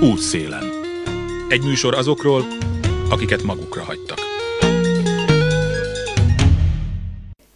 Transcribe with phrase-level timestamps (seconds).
[0.00, 0.64] Útszélen.
[1.48, 2.44] Egy műsor azokról,
[3.10, 4.18] akiket magukra hagytak.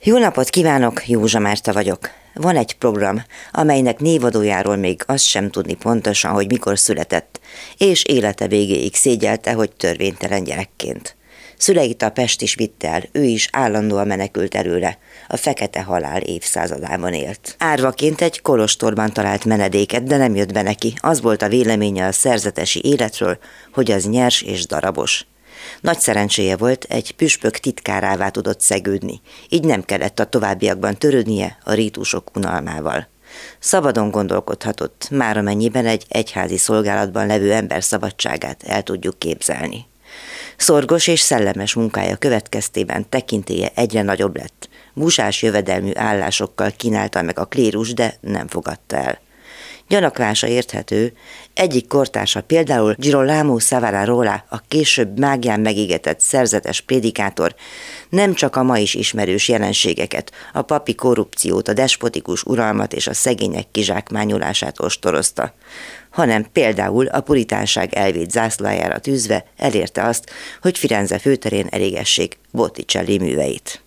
[0.03, 2.11] Jó napot kívánok, Józsa Márta vagyok.
[2.35, 7.41] Van egy program, amelynek névadójáról még azt sem tudni pontosan, hogy mikor született,
[7.79, 11.17] és élete végéig szégyelte, hogy törvénytelen gyerekként.
[11.63, 14.99] Szüleit a Pest is vitte el, ő is állandóan menekült előle.
[15.29, 17.55] A fekete halál évszázadában élt.
[17.59, 20.95] Árvaként egy kolostorban talált menedéket, de nem jött be neki.
[21.01, 23.39] Az volt a véleménye a szerzetesi életről,
[23.73, 25.27] hogy az nyers és darabos.
[25.81, 31.73] Nagy szerencséje volt, egy püspök titkárává tudott szegődni, így nem kellett a továbbiakban törődnie a
[31.73, 33.09] rítusok unalmával.
[33.59, 39.91] Szabadon gondolkodhatott, már amennyiben egy egyházi szolgálatban levő ember szabadságát el tudjuk képzelni.
[40.57, 44.69] Szorgos és szellemes munkája következtében tekintélye egyre nagyobb lett.
[44.95, 49.21] Busás jövedelmű állásokkal kínálta meg a klérus, de nem fogadta el.
[49.89, 51.13] Gyanakvása érthető,
[51.55, 57.55] egyik kortársa például Girolamo Savonarola, a később mágián megígetett szerzetes prédikátor,
[58.13, 63.15] nem csak a ma is ismerős jelenségeket, a papi korrupciót, a despotikus uralmat és a
[63.15, 65.55] szegények kizsákmányolását ostorozta,
[66.11, 70.31] hanem például a puritánság elvét zászlajára tűzve elérte azt,
[70.63, 73.83] hogy Firenze főterén elégessék Botticelli műveit.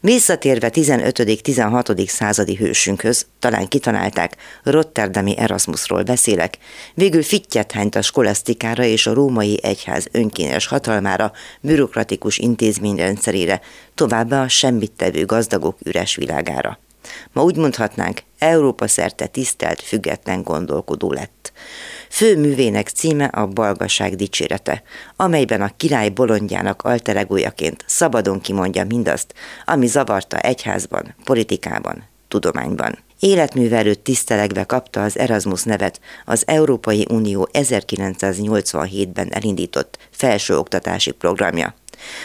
[0.00, 2.08] Visszatérve 15.-16.
[2.08, 6.58] századi hősünkhöz, talán kitalálták, Rotterdami Erasmusról beszélek,
[6.94, 13.60] végül fittyet hányt a skolasztikára és a római egyház önkénes hatalmára, bürokratikus intézményrendszerére,
[13.94, 16.78] továbbá a semmittevő gazdagok üres világára.
[17.32, 21.52] Ma úgy mondhatnánk, Európa szerte tisztelt, független gondolkodó lett.
[22.12, 24.82] Fő művének címe a Balgaság dicsérete,
[25.16, 32.98] amelyben a király bolondjának alteregójaként szabadon kimondja mindazt, ami zavarta egyházban, politikában, tudományban.
[33.20, 41.74] Életműve előtt tisztelegve kapta az Erasmus nevet az Európai Unió 1987-ben elindított felsőoktatási programja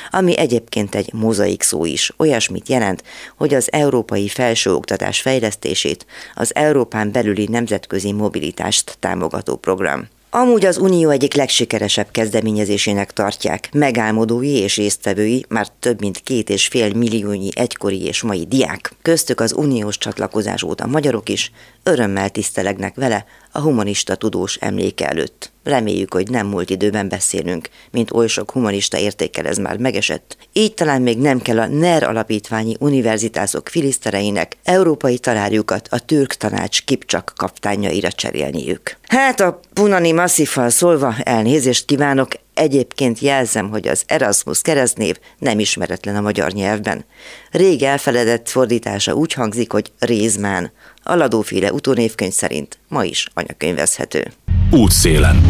[0.09, 3.03] ami egyébként egy mozaik szó is, olyasmit jelent,
[3.37, 6.05] hogy az európai felsőoktatás fejlesztését,
[6.35, 10.07] az Európán belüli nemzetközi mobilitást támogató program.
[10.29, 13.69] Amúgy az Unió egyik legsikeresebb kezdeményezésének tartják.
[13.73, 19.39] Megálmodói és résztvevői már több mint két és fél milliónyi egykori és mai diák, köztük
[19.39, 21.51] az uniós csatlakozás óta magyarok is,
[21.87, 25.51] örömmel tisztelegnek vele a humanista tudós emléke előtt.
[25.63, 30.37] Reméljük, hogy nem múlt időben beszélünk, mint oly sok humanista értékel ez már megesett.
[30.53, 36.83] Így talán még nem kell a NER alapítványi univerzitások filisztereinek európai talárjukat a türk tanács
[36.83, 38.97] kipcsak kaptányaira cserélniük.
[39.07, 46.15] Hát a punani masszifal szólva elnézést kívánok, Egyébként jelzem, hogy az Erasmus keresztnév nem ismeretlen
[46.15, 47.05] a magyar nyelvben.
[47.51, 50.71] Rég elfeledett fordítása úgy hangzik, hogy Rézmán.
[51.03, 54.31] A ladóféle utónévkönyv szerint ma is anyakönyvezhető.
[54.71, 55.45] Útszélen.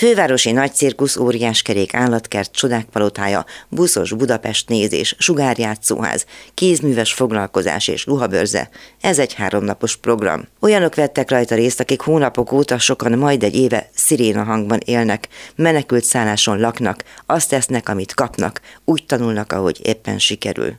[0.00, 8.68] Fővárosi nagycirkusz, óriáskerék, állatkert, csodák palotája, buszos Budapest nézés, sugárjátszóház, kézműves foglalkozás és ruhabörze.
[9.00, 10.48] Ez egy háromnapos program.
[10.60, 16.04] Olyanok vettek rajta részt, akik hónapok óta sokan majd egy éve sziréna hangban élnek, menekült
[16.04, 20.72] szálláson laknak, azt tesznek, amit kapnak, úgy tanulnak, ahogy éppen sikerül.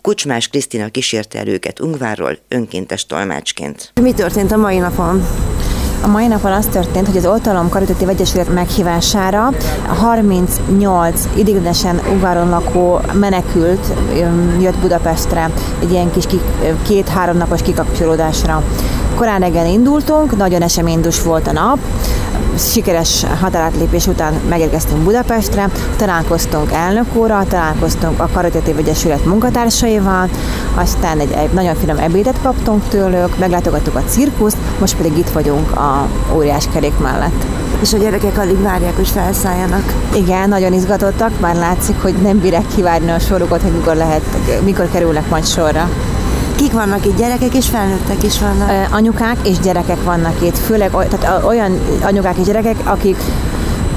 [0.00, 3.92] Kucsmás Krisztina kísérte el őket Ungvárról önkéntes tolmácsként.
[4.00, 5.26] Mi történt a mai napon?
[6.02, 9.50] A mai napon az történt, hogy az Oltalom Karitatív Egyesület meghívására
[9.86, 13.92] 38 idegenesen Ungaron lakó menekült
[14.60, 15.50] jött Budapestre
[15.80, 16.24] egy ilyen kis
[16.82, 18.62] két-három napos kikapcsolódásra.
[19.14, 21.78] Korán reggel indultunk, nagyon eseménydús volt a nap,
[22.58, 30.28] sikeres határátlépés után megérkeztünk Budapestre, találkoztunk elnök úrral, találkoztunk a Karitatív Egyesület munkatársaival,
[30.74, 35.76] aztán egy, egy nagyon finom ebédet kaptunk tőlük, meglátogattuk a cirkuszt, most pedig itt vagyunk
[35.76, 35.87] a
[36.34, 37.44] óriás kerék mellett.
[37.80, 39.94] És a gyerekek alig várják, hogy felszálljanak.
[40.14, 44.22] Igen, nagyon izgatottak, már látszik, hogy nem bírek kivárni a sorukat, hogy mikor lehet,
[44.64, 45.88] mikor kerülnek majd sorra.
[46.54, 47.16] Kik vannak itt?
[47.16, 48.70] Gyerekek és felnőttek is vannak?
[48.90, 53.16] Anyukák és gyerekek vannak itt, főleg tehát olyan anyukák és gyerekek, akik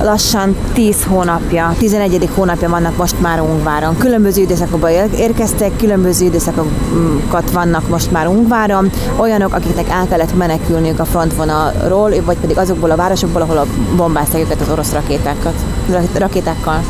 [0.03, 2.30] lassan 10 hónapja, 11.
[2.36, 3.98] hónapja vannak most már Ungváron.
[3.98, 8.92] Különböző időszakokban érkeztek, különböző időszakokat vannak most már Ungváron.
[9.18, 13.65] Olyanok, akiknek el kellett menekülniük a frontvonalról, vagy pedig azokból a városokból, ahol
[13.95, 15.56] bombázták őket az orosz rakétákat,
[16.13, 16.83] rakétákkal.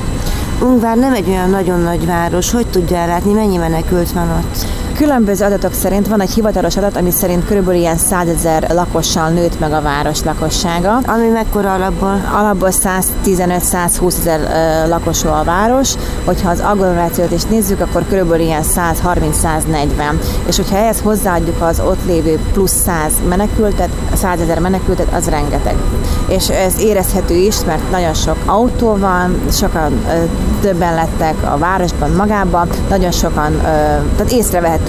[0.61, 4.80] Ungvár nem egy olyan nagyon nagy város, hogy tudja ellátni, mennyi menekült van ott?
[4.95, 9.59] Különböző adatok szerint van egy hivatalos adat, ami szerint körülbelül ilyen 100 ezer lakossal nőtt
[9.59, 10.99] meg a város lakossága.
[11.05, 12.21] Ami mekkora alapból?
[12.33, 14.39] Alapból 115-120 ezer
[14.87, 15.93] lakosú a város,
[16.25, 19.23] hogyha az agglomerációt is nézzük, akkor körülbelül ilyen 130-140.
[20.47, 25.75] És hogyha ehhez hozzáadjuk az ott lévő plusz 100 menekültet, 100 ezer menekültet, az rengeteg.
[26.27, 30.05] És ez érezhető is, mert nagyon sok autó van, sokan
[30.61, 33.61] többen lettek a városban magában, nagyon sokan,
[34.15, 34.31] tehát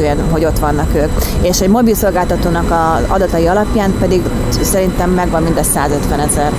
[0.03, 1.11] észrevehetően, hogy ott vannak ők.
[1.41, 4.23] És egy mobil szolgáltatónak az adatai alapján pedig
[4.61, 6.53] szerintem megvan mind a 150 ezer.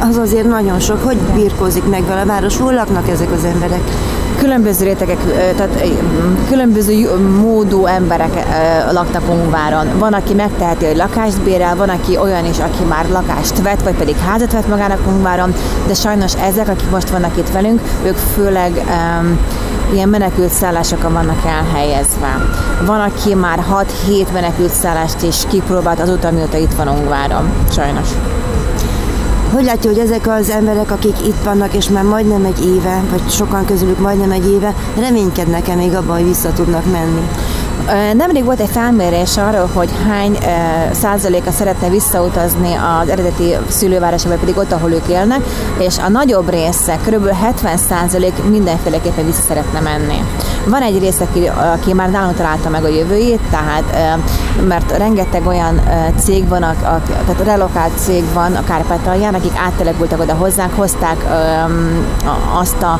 [0.00, 1.04] Az azért nagyon sok.
[1.04, 2.56] Hogy birkózik meg vele a város?
[2.56, 3.80] Hol laknak ezek az emberek?
[4.38, 5.18] különböző rétegek,
[5.56, 5.84] tehát
[6.48, 7.08] különböző
[7.40, 8.46] módú emberek
[8.92, 9.86] laknak Ungváron.
[9.98, 13.94] Van, aki megteheti, hogy lakást bérel, van, aki olyan is, aki már lakást vett, vagy
[13.94, 15.54] pedig házat vett magának Ungváron,
[15.86, 19.38] de sajnos ezek, akik most vannak itt velünk, ők főleg um,
[19.94, 22.48] ilyen menekült szállásokon vannak elhelyezve.
[22.86, 23.64] Van, aki már
[24.08, 28.08] 6-7 menekült szállást is kipróbált azóta, mióta itt van Ungváron, sajnos.
[29.52, 33.30] Hogy látja, hogy ezek az emberek, akik itt vannak, és már majdnem egy éve, vagy
[33.30, 37.28] sokan közülük majdnem egy éve, reménykednek-e még abban, hogy vissza tudnak menni?
[38.14, 40.38] Nemrég volt egy felmérés arról, hogy hány
[40.92, 45.40] százaléka szeretne visszautazni az eredeti szülővárosa, vagy pedig ott, ahol ők élnek,
[45.78, 47.26] és a nagyobb része, kb.
[47.26, 50.18] 70 százalék mindenféleképpen vissza szeretne menni.
[50.66, 54.16] Van egy része, aki, aki már nálunk találta meg a jövőjét, tehát
[54.68, 55.80] mert rengeteg olyan
[56.18, 61.24] cég van, a, a, tehát relokált cég van a Kárpátalján, akik áttelepültek oda hozzánk, hozták
[62.60, 62.98] azt a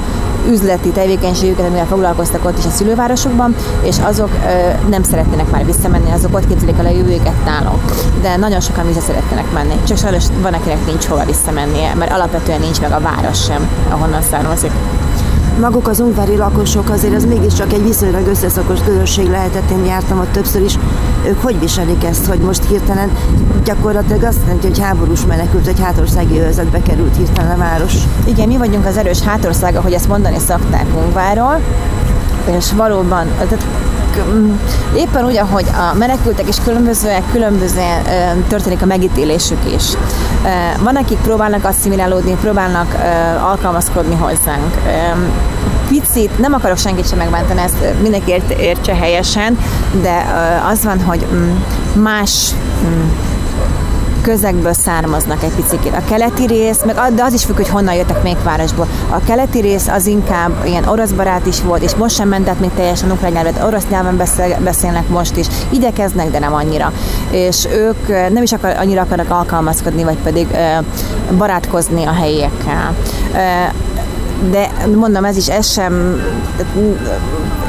[0.49, 6.11] üzleti tevékenységüket, amivel foglalkoztak ott is a szülővárosokban, és azok ö, nem szeretnének már visszamenni,
[6.11, 7.81] azok ott képzelik el a jövőjüket nálunk.
[8.23, 9.75] De nagyon sokan vissza szeretnének menni.
[9.87, 14.23] Csak sajnos van, akinek nincs hova visszamennie, mert alapvetően nincs meg a város sem, ahonnan
[14.23, 14.71] származik
[15.61, 20.33] maguk az ungvári lakosok azért az mégiscsak egy viszonylag összeszokos közösség lehetett, én jártam ott
[20.33, 20.79] többször is.
[21.27, 23.11] Ők hogy viselik ezt, hogy most hirtelen
[23.65, 27.95] gyakorlatilag azt jelenti, hogy háborús menekült, vagy hátországi övezetbe került hirtelen a város?
[28.27, 31.61] Igen, mi vagyunk az erős hátországa, hogy ezt mondani szokták Ungváról,
[32.57, 33.67] és valóban, tehát
[34.97, 38.03] éppen úgy, ahogy a menekültek is különbözőek, különbözően
[38.49, 39.83] történik a megítélésük is.
[40.83, 42.95] Van, akik próbálnak asszimilálódni, próbálnak
[43.43, 44.75] alkalmazkodni hozzánk.
[45.89, 49.59] Picit, nem akarok senkit sem megbántani, ezt mindenki ért, értse helyesen,
[50.03, 50.27] de
[50.71, 51.51] az van, hogy mm,
[52.03, 52.51] más
[52.85, 53.09] mm,
[54.25, 55.93] közegből származnak egy picit.
[55.95, 58.87] A keleti rész, meg de az is függ, hogy honnan jöttek még városból.
[59.11, 62.71] A keleti rész az inkább ilyen orosz barát is volt, és most sem mentett még
[62.77, 65.47] teljesen ukrán nyelvet, orosz nyelven beszél, beszélnek most is.
[65.71, 66.93] Igyekeznek, de nem annyira.
[67.31, 70.47] És ők nem is akar, annyira akarnak alkalmazkodni, vagy pedig
[71.39, 72.95] barátkozni a helyiekkel
[74.51, 76.23] de mondom, ez is, ez sem,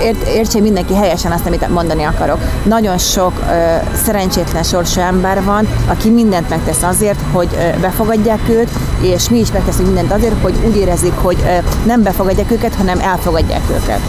[0.01, 2.37] ért, értse mindenki helyesen azt, amit mondani akarok.
[2.63, 8.69] Nagyon sok ö, szerencsétlen sorsú ember van, aki mindent megtesz azért, hogy ö, befogadják őt,
[9.01, 12.99] és mi is megteszünk mindent azért, hogy úgy érezzük, hogy ö, nem befogadják őket, hanem
[12.99, 13.99] elfogadják őket.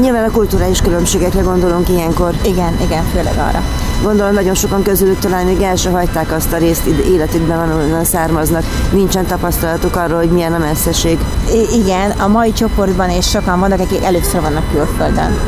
[0.00, 2.34] Nyilván a kulturális különbségekre gondolunk ilyenkor.
[2.44, 3.62] Igen, igen, főleg arra.
[4.02, 8.62] Gondolom nagyon sokan közülük talán még el se hagyták azt a részt életükben, ahonnan származnak.
[8.92, 11.18] Nincsen tapasztalatuk arról, hogy milyen a messzeség.
[11.52, 15.38] I- igen, a mai csoportban is sokan vannak, akik először vannak külföldön.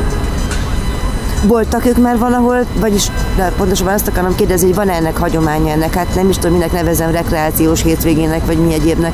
[1.43, 5.93] Voltak ők már valahol, vagyis de pontosabban azt akarom kérdezni, hogy van-e ennek hagyománya ennek,
[5.93, 9.13] hát nem is tudom, minek nevezem, rekreációs hétvégének, vagy mi egyébnek.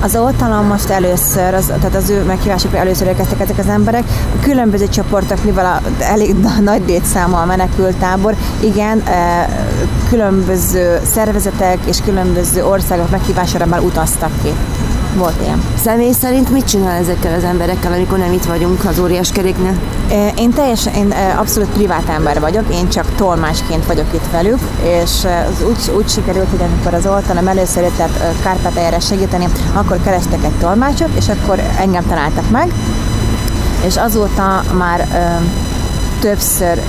[0.00, 4.02] Az oltalom most először, az, tehát az ő meghívásukra először érkeztek ezek az emberek.
[4.36, 9.02] A különböző csoportok, mivel a, elég nagy létszámú a menekültábor, igen,
[10.08, 14.52] különböző szervezetek és különböző országok meghívására már utaztak ki.
[15.16, 15.62] Volt ilyen.
[15.82, 19.74] Személy szerint mit csinál ezekkel az emberekkel, amikor nem itt vagyunk az óriás keréknél?
[20.36, 25.64] Én teljesen, én abszolút privát ember vagyok, én csak tolmásként vagyok itt velük, és az
[25.68, 28.10] úgy, úgy sikerült, hogy amikor az oltalom először jöttek
[28.42, 32.72] Kárpátaljára segíteni, akkor kerestek egy tolmácsot, és akkor engem találtak meg,
[33.86, 35.08] és azóta már
[36.20, 36.82] többször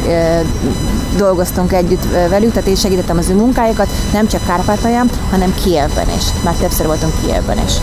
[1.17, 6.23] dolgoztunk együtt velük, tehát én segítettem az ő munkájukat, nem csak Kárpátalján, hanem Kievben is.
[6.43, 7.73] Már többször voltunk Kievben is.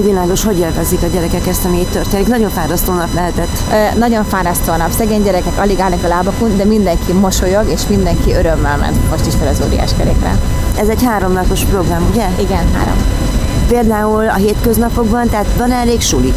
[0.00, 2.26] Világos, hogy élvezik a gyerekek ezt, ami itt történik?
[2.26, 3.70] Nagyon fárasztó nap lehetett.
[3.70, 4.90] E, nagyon fárasztó nap.
[4.90, 9.34] Szegény gyerekek alig állnak a lábakon, de mindenki mosolyog, és mindenki örömmel ment most is
[9.34, 10.38] fel az óriás kerékre.
[10.76, 12.26] Ez egy háromnapos program, ugye?
[12.38, 12.96] Igen, három.
[13.68, 16.32] Például a hétköznapokban, tehát van elég suli?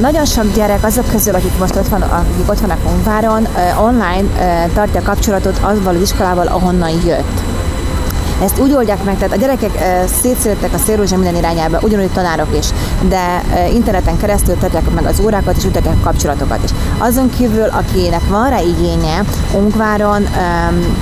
[0.00, 3.46] Nagyon sok gyerek azok közül, akik most ott, van, akik ott vannak Honváron,
[3.80, 4.24] online
[4.74, 7.57] tartja a kapcsolatot azzal az iskolával, ahonnan jött.
[8.42, 12.66] Ezt úgy oldják meg, tehát a gyerekek szétszedtek a szélrózsa minden irányába, ugyanúgy tanárok is,
[13.08, 13.42] de
[13.72, 16.70] interneten keresztül tartják meg az órákat és utatják a kapcsolatokat is.
[16.98, 20.96] Azon kívül, akinek van rá igénye, Ungváron um,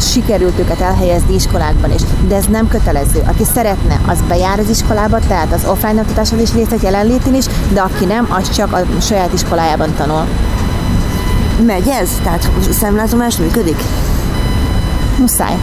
[0.00, 3.22] sikerült őket elhelyezni iskolákban is, de ez nem kötelező.
[3.26, 7.44] Aki szeretne, az bejár az iskolába, tehát az offline oktatáson is részt vett jelenlétén is,
[7.72, 10.24] de aki nem, az csak a saját iskolájában tanul.
[11.66, 12.10] Megy ez?
[12.22, 13.82] Tehát szemlátomás működik?
[15.18, 15.56] Muszáj.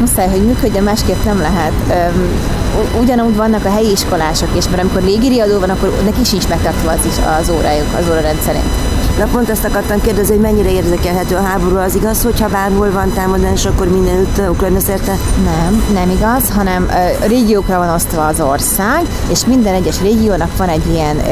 [0.00, 1.72] Muszáj, hogy működjön, másképp nem lehet.
[3.00, 7.06] Ugyanúgy vannak a helyi iskolások is, mert amikor légiriadó van, akkor neki sincs megtartva az,
[7.06, 8.70] is, az órájuk, az óra rendszerint.
[9.18, 11.76] Na pont ezt akartam kérdezni, hogy mennyire érzékelhető a háború.
[11.76, 15.12] Az igaz, hogyha bárhol van támadás, akkor mindenütt Ukrajna szerte?
[15.44, 20.68] Nem, nem igaz, hanem uh, régiókra van osztva az ország, és minden egyes régiónak van
[20.68, 21.24] egy ilyen uh,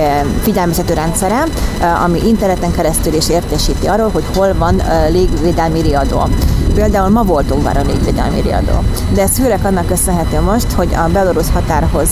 [0.42, 1.44] figyelmeztető rendszere,
[1.80, 6.28] uh, ami interneten keresztül is értesíti arról, hogy hol van uh, légvédelmi riadó.
[6.74, 8.72] Például ma volt Ungváron légvédelmi riadó.
[9.14, 12.08] De ez főleg annak köszönhető most, hogy a belorusz határhoz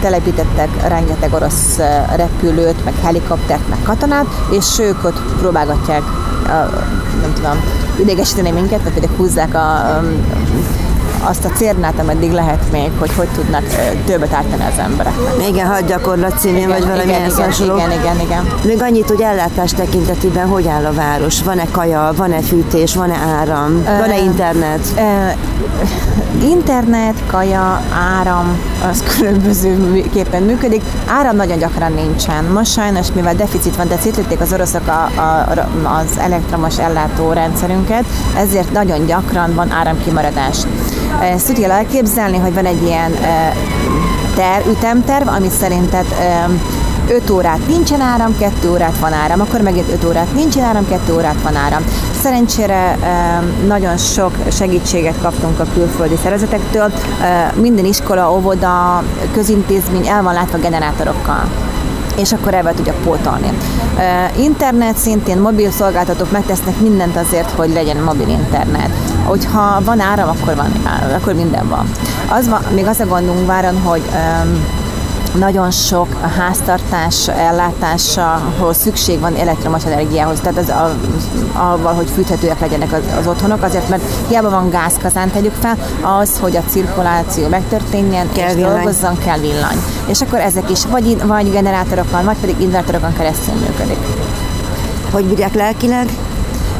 [0.00, 1.76] telepítettek rengeteg orosz
[2.16, 6.02] repülőt, meg helikoptert, meg katonát, és ők ott próbálgatják,
[6.46, 6.50] a,
[7.20, 7.56] nem tudom,
[8.00, 10.00] idegesíteni minket, vagy pedig húzzák a
[11.20, 13.62] azt a cérnát, ameddig lehet még, hogy hogy tudnak
[14.04, 15.48] többet ártani az embereknek.
[15.48, 17.76] Igen, hadgyakorlat címén, vagy valami igen, igen, hasonló.
[17.76, 18.48] Igen, igen, igen.
[18.64, 21.42] Még annyit, hogy ellátás tekintetében hogy áll a város?
[21.42, 24.80] Van-e kaja, van-e fűtés, van-e áram, uh, van-e internet?
[24.96, 27.82] Uh, internet, kaja,
[28.18, 28.58] áram,
[28.90, 30.82] az különbözőképpen működik.
[31.06, 32.44] Áram nagyon gyakran nincsen.
[32.44, 35.48] Most sajnos, mivel deficit van, de szétlőtték az oroszok a, a,
[35.98, 38.04] az elektromos ellátó rendszerünket,
[38.36, 40.56] ezért nagyon gyakran van áramkimaradás.
[41.20, 43.12] Ezt úgy elképzelni, hogy van egy ilyen
[44.34, 46.06] ter, ütemterv, ami szerinted
[47.08, 51.14] 5 órát nincsen áram, 2 órát van áram, akkor megint 5 órát nincsen áram, 2
[51.14, 51.84] órát van áram.
[52.22, 52.98] Szerencsére
[53.66, 56.92] nagyon sok segítséget kaptunk a külföldi szervezetektől.
[57.54, 61.44] Minden iskola, óvoda, közintézmény el van látva generátorokkal
[62.16, 63.52] és akkor ebben tudja pótolni.
[64.36, 68.90] Internet szintén mobil szolgáltatók megtesznek mindent azért, hogy legyen mobil internet.
[69.28, 71.90] Hogyha van áram, akkor van áram, akkor minden van.
[72.28, 74.64] Az van, még az a gondunk váron, hogy um,
[75.34, 80.94] nagyon sok a háztartás ellátásához szükség van elektromos energiához, tehát az, a,
[81.52, 85.76] avval, hogy fűthetőek legyenek az, az otthonok, azért mert hiába van gázkazán tegyük fel,
[86.20, 88.74] az, hogy a cirkuláció megtörténjen kell és villany.
[88.74, 89.82] dolgozzon, kell villany.
[90.06, 93.98] És akkor ezek is vagy, vagy generátorokon, vagy pedig invertorokon keresztül működik.
[95.10, 96.08] Hogy bírják lelkileg?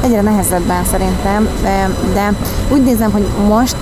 [0.09, 1.49] Egyre nehezebben szerintem,
[2.15, 2.33] de
[2.73, 3.77] úgy nézem, hogy most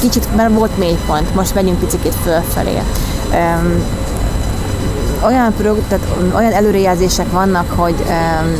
[0.00, 2.82] kicsit, mert volt mélypont, most megyünk picit fölfelé
[5.24, 5.54] olyan,
[5.88, 8.56] tehát olyan előrejelzések vannak, hogy um,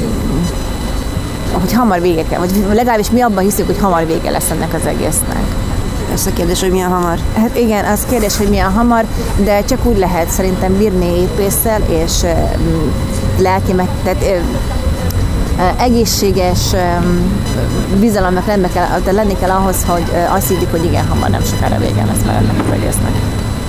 [1.61, 4.87] hogy hamar vége kell, vagy legalábbis mi abban hiszünk, hogy hamar vége lesz ennek az
[4.87, 5.43] egésznek.
[6.12, 7.19] Ez a kérdés, hogy milyen hamar?
[7.37, 9.05] Hát igen, az kérdés, hogy milyen hamar,
[9.45, 12.93] de csak úgy lehet szerintem bírni épésszel, és um,
[13.38, 14.25] lelki meg, tehát
[15.79, 16.59] egészséges
[18.00, 22.05] bizalomnak lenni kell, lenni kell ahhoz, hogy azt higgyük, hogy igen, hamar nem sokára vége
[22.05, 23.11] lesz már ennek az egésznek.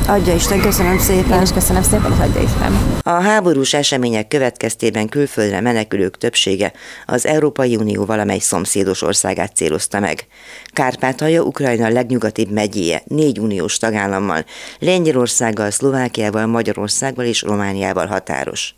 [0.08, 1.38] Adja Isten, köszönöm szépen.
[1.38, 3.02] Én is köszönöm szépen, és adja Isten.
[3.02, 6.72] A háborús események következtében külföldre menekülők többsége
[7.06, 10.28] az Európai Unió valamely szomszédos országát célozta meg.
[10.66, 14.46] Kárpátalja Ukrajna legnyugatibb megyéje, négy uniós tagállammal,
[14.80, 18.76] Lengyelországgal, Szlovákiával, Magyarországgal és Romániával határos.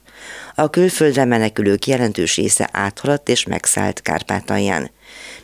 [0.55, 4.91] A külföldre menekülők jelentős része áthaladt és megszállt Kárpátalján.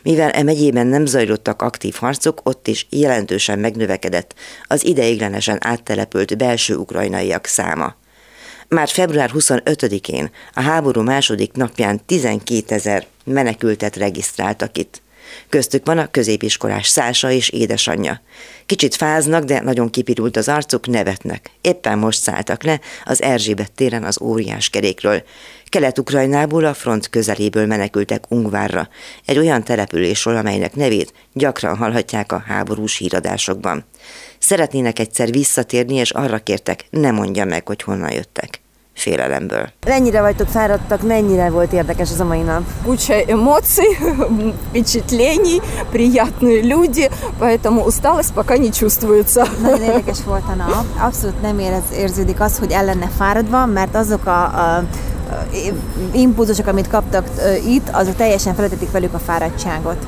[0.02, 6.74] Mivel e megyében nem zajlottak aktív harcok, ott is jelentősen megnövekedett az ideiglenesen áttelepült belső
[6.74, 7.94] ukrajnaiak száma.
[8.68, 15.02] Már február 25-én, a háború második napján 12 ezer menekültet regisztráltak itt.
[15.48, 18.20] Köztük van a középiskolás Szása és édesanyja.
[18.66, 21.50] Kicsit fáznak, de nagyon kipirult az arcuk, nevetnek.
[21.60, 25.22] Éppen most szálltak le az Erzsébet téren az óriás kerékről.
[25.68, 28.88] Kelet-Ukrajnából a front közeléből menekültek Ungvárra,
[29.26, 33.84] egy olyan településről, amelynek nevét gyakran hallhatják a háborús híradásokban.
[34.38, 38.60] Szeretnének egyszer visszatérni, és arra kértek, ne mondja meg, hogy honnan jöttek
[38.97, 39.69] félelemből.
[39.85, 42.61] Mennyire vagytok fáradtak, mennyire volt érdekes az a mai nap?
[42.83, 43.97] Куча эмоций,
[44.69, 45.61] впечатлений,
[45.91, 49.45] приятные люди, поэтому усталость пока не чувствуется.
[49.61, 50.85] Nagyon érdekes volt a nap.
[50.99, 54.83] Abszolút nem érez, érződik az, hogy el lenne fáradva, mert azok a, a
[56.11, 57.25] impulzusok, amit kaptak
[57.67, 60.07] itt, azok teljesen felejtetik velük a fáradtságot.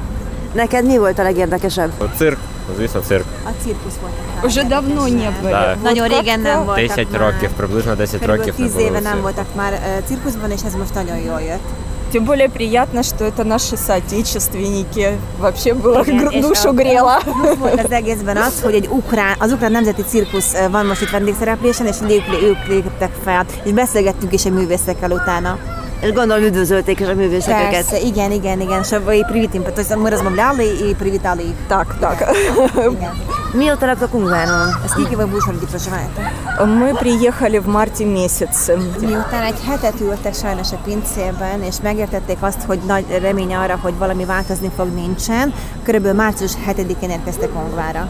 [0.53, 1.91] Neked mi volt a legérdekesebb?
[1.97, 2.37] A cirk,
[2.71, 3.25] az vissza cirk.
[3.45, 4.13] A cirkusz volt.
[4.43, 5.51] Уже давно не были.
[5.51, 5.75] Да.
[5.83, 10.51] Nagyon régen nem voltak 10 rokів, приблизно 10 rokів 10 éve nem voltak már cirkuszban,
[10.51, 11.67] és ez most nagyon jól jött.
[12.11, 15.17] Тем более приятно, что это наши соотечественники.
[15.39, 16.05] Вообще было
[16.41, 17.17] душу грело.
[17.59, 21.85] Volt az egészben az, hogy egy ukrán, az ukrán nemzeti cirkusz van most itt vendégszereplésen,
[21.85, 25.57] és ők, ők léptek fel, és beszélgettünk is a művészekkel utána.
[26.01, 27.69] És gondolom üdvözölték is a művészeket.
[27.69, 28.83] Persze, igen, igen, igen.
[28.83, 29.63] Щоб і привіт їм.
[29.75, 31.55] Тобто ми розмовляли і привітали їх.
[31.67, 32.35] Так, так.
[32.77, 33.11] Igen.
[33.53, 34.73] Mióta laktok Ungváron?
[34.87, 36.31] Скільки ви в Ужгороді проживаєте?
[36.59, 38.77] Мы приехали в марте месяце.
[39.01, 43.97] Miután egy hetet ültek sajnos a pincében, és megértették azt, hogy nagy remény arra, hogy
[43.97, 45.53] valami változni fog, nincsen,
[45.83, 48.09] körülbelül március 7-én érkeztek Ungvára.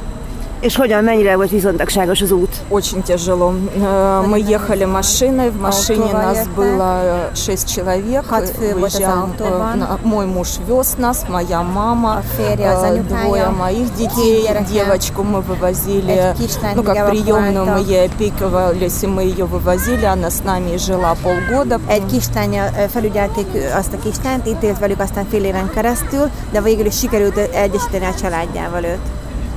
[0.59, 2.55] És hogyan, mennyire volt viszontagságos az út?
[2.69, 3.53] Очень тяжело.
[3.79, 6.49] Э, Мы ехали машиной, в машине нас Автоварка.
[6.55, 8.23] было шесть человек.
[8.25, 9.73] Хатфы, вот это Выезжал, автобан.
[9.73, 13.25] э, на- Мой муж вез нас, моя мама, ферия, э, занюхая.
[13.25, 14.65] двое моих детей, Киндеры.
[14.71, 17.91] девочку мы вывозили, Это киштань, ну как я приемную мы вахвальта.
[17.91, 21.79] ей опекивались, и мы ее вывозили, она с нами жила полгода.
[21.87, 23.47] Egy kislánya felügyelték
[23.77, 28.05] azt a kislányt, itt élt velük aztán fél éven keresztül, de végül is sikerült egyesíteni
[28.05, 28.99] a családjával őt.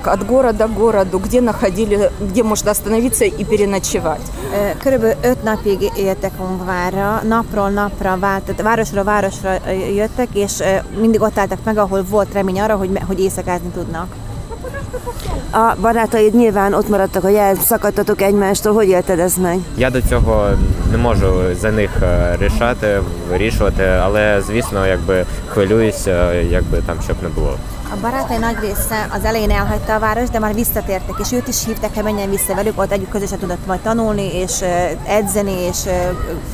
[0.06, 4.22] От города к городу, где находили, где можно остановиться и переночевать.
[4.84, 9.58] Körülbelül öt napig éltek Ungvárra, napról napra vált, városról városra
[9.96, 10.64] jöttek, és
[11.00, 14.08] mindig ott álltak meg, ahol volt remény arra, hogy, hogy éjszakázni tudnak.
[15.52, 18.74] A barátaid nyilván ott maradtak, hogy elszakadtatok egymástól.
[18.74, 19.60] Hogy élted ezt meg?
[19.78, 20.50] Я до цього
[20.92, 27.30] не можу за них е, рішати, вирішувати, але звісно, якби хвилююся, якби там щоб не
[27.30, 27.58] було.
[27.93, 31.65] A barátai nagy része az elején elhagyta a város, de már visszatértek, és őt is
[31.65, 34.67] hívták, hogy menjen vissza velük, ott együtt közösen tudott majd tanulni, és ö,
[35.07, 35.91] edzeni, és ö,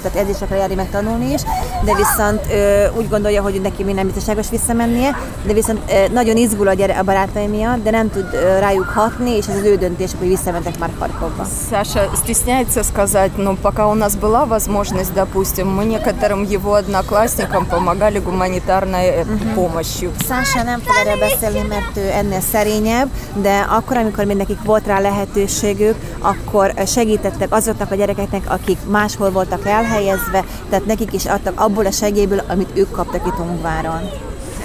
[0.02, 1.42] tehát edzésekre járni, meg tanulni is,
[1.84, 6.68] de viszont ö, úgy gondolja, hogy neki minden biztonságos visszamennie, de viszont ö, nagyon izgul
[6.68, 9.76] a, gyere, a barátai miatt, de nem tud ö, rájuk hatni, és ez az ő
[9.76, 11.46] döntésük, hogy visszamentek már Harkovba.
[11.70, 18.18] Саша стесняется сказать, но пока у нас была возможность, допустим, мы некоторым его одноклассникам помогали
[18.18, 19.24] гуманитарной э,
[19.54, 20.12] помощью.
[20.28, 24.86] Szása nem fog erről beszélni, mert ő ennél szerényebb, de akkor, amikor még nekik volt
[24.86, 31.60] rá lehetőségük, akkor segítettek azoknak a gyerekeknek, akik máshol voltak elhelyezve, tehát nekik is adtak
[31.60, 34.00] abból a segélyből, amit ők kaptak itt Ungváron.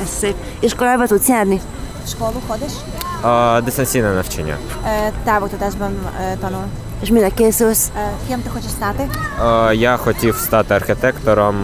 [0.01, 0.35] Ez szép.
[0.59, 1.61] Iskolába tudsz járni?
[2.07, 2.71] Skolu ходиш?
[3.21, 4.57] А, дистанційне навчання.
[5.23, 6.65] Távoktatásban ö, tanul.
[6.92, 6.92] És
[7.30, 7.90] Készülsz?
[7.96, 9.08] Ö, Kém te хочеш стати?
[9.74, 11.56] Я хотів стати архітектором,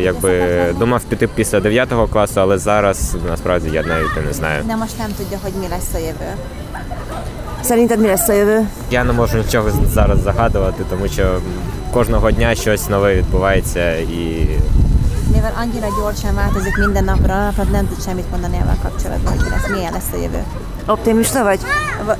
[0.00, 0.40] якби
[0.78, 4.64] думав піти після 9 класу, але зараз насправді я навіть не знаю.
[5.98, 6.30] Jövő.
[7.68, 8.66] Szerinted mi lesz a jövő?
[8.90, 11.40] Я не можу нічого зараз загадувати, тому що
[11.92, 14.48] кожного дня щось нове відбувається і
[15.34, 19.68] Mivel annyira gyorsan változik minden napra, napra nem tud semmit mondani ezzel kapcsolatban, hogy lesz,
[19.68, 20.42] milyen lesz a jövő.
[20.86, 21.60] Optimista vagy?
[22.05, 22.17] В-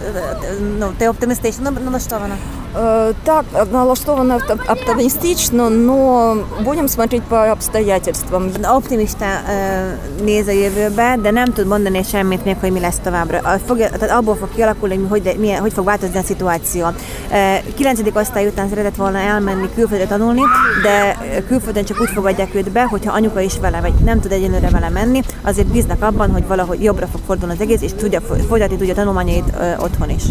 [0.80, 2.36] Ну, ти оптимістично налаштована?
[2.76, 8.44] Э, Так, налаштовано авто- оптимистично, но будем смотреть по обстоятельствам.
[8.78, 13.38] Optimista ö, néz a jövőbe, de nem tud mondani semmit még, hogy mi lesz továbbra.
[13.38, 16.86] A- Fogja, tehát abból fog kialakulni, hogy hogy, milyen, hogy fog változni a szituáció.
[17.32, 20.42] Ö, Kilencedik osztály után szeretett volna elmenni külföldre tanulni,
[20.84, 24.32] de ö, külföldön csak úgy fogadják őt be, hogyha anyuka is vele, vagy nem tud
[24.32, 28.22] egyenlőre vele menni, azért bíznak abban, hogy valahogy jobbra fog fordulni az egész, és tudja,
[28.48, 30.23] folytatni tudja tanulmányait ö, otthon is.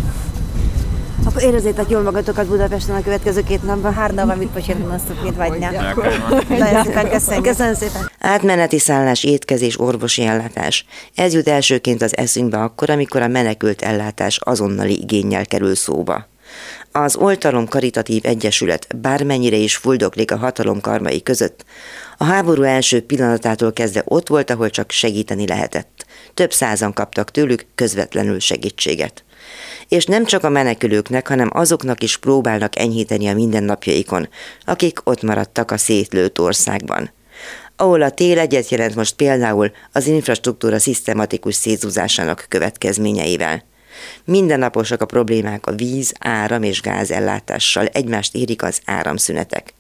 [1.26, 3.94] Akkor érezzétek jól magatokat Budapesten a következő két napban.
[3.94, 5.94] Hárna van mit pocsétni osztok, mint vágyná.
[6.50, 7.44] Nagyon szépen köszönjük.
[7.44, 8.12] Köszönöm szépen.
[8.20, 10.86] Átmeneti szállás, étkezés, orvosi ellátás.
[11.16, 16.28] Ez jut elsőként az eszünkbe akkor, amikor a menekült ellátás azonnali igényel kerül szóba.
[16.92, 21.66] Az Oltalom Karitatív Egyesület bármennyire is fuldoklik a hatalom karmai között,
[22.18, 26.06] a háború első pillanatától kezdve ott volt, ahol csak segíteni lehetett.
[26.34, 29.24] Több százan kaptak tőlük közvetlenül segítséget.
[29.88, 34.30] És nem csak a menekülőknek, hanem azoknak is próbálnak enyhíteni a mindennapjaikon,
[34.66, 37.14] akik ott maradtak a szétlőtt országban
[37.76, 43.64] ahol a tél egyet jelent most például az infrastruktúra szisztematikus szétzúzásának következményeivel.
[44.26, 49.74] Mindennaposak a problémák a víz, áram és gáz ellátással, egymást érik az áramszünetek.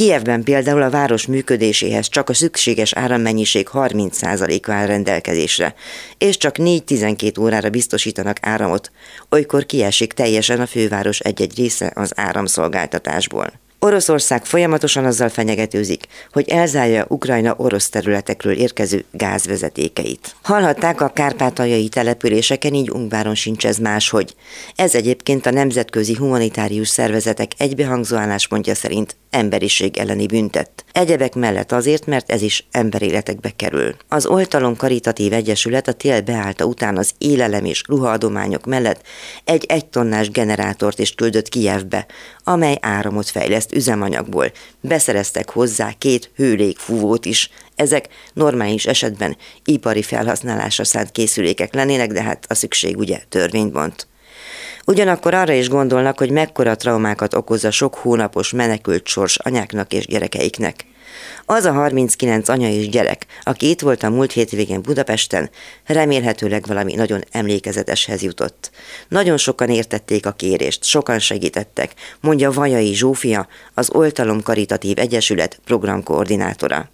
[0.00, 5.74] Kijevben például a város működéséhez csak a szükséges árammennyiség 30%-a áll rendelkezésre,
[6.18, 8.90] és csak 4-12 órára biztosítanak áramot,
[9.30, 13.52] olykor kiesik teljesen a főváros egy-egy része az áramszolgáltatásból.
[13.82, 20.34] Oroszország folyamatosan azzal fenyegetőzik, hogy elzárja Ukrajna orosz területekről érkező gázvezetékeit.
[20.42, 24.34] Hallhatták a kárpátaljai településeken, így Ungváron sincs ez máshogy.
[24.76, 30.84] Ez egyébként a nemzetközi humanitárius szervezetek egybehangzó álláspontja szerint emberiség elleni büntet.
[30.92, 33.94] Egyebek mellett azért, mert ez is emberéletekbe kerül.
[34.08, 39.02] Az Oltalom Karitatív Egyesület a tél beállta után az élelem és ruhaadományok mellett
[39.44, 42.06] egy egytonnás generátort is küldött Kijevbe,
[42.44, 44.52] amely áramot fejleszt üzemanyagból.
[44.80, 47.50] Beszereztek hozzá két hőlégfúvót is.
[47.74, 54.08] Ezek normális esetben ipari felhasználásra szánt készülékek lennének, de hát a szükség ugye törvényt.
[54.90, 60.06] Ugyanakkor arra is gondolnak, hogy mekkora traumákat okoz a sok hónapos menekült sors anyáknak és
[60.06, 60.84] gyerekeiknek.
[61.46, 65.50] Az a 39 anya és gyerek, aki itt volt a múlt hétvégén Budapesten,
[65.86, 68.70] remélhetőleg valami nagyon emlékezeteshez jutott.
[69.08, 76.90] Nagyon sokan értették a kérést, sokan segítettek, mondja Vajai Zsófia, az Oltalom Karitatív Egyesület programkoordinátora.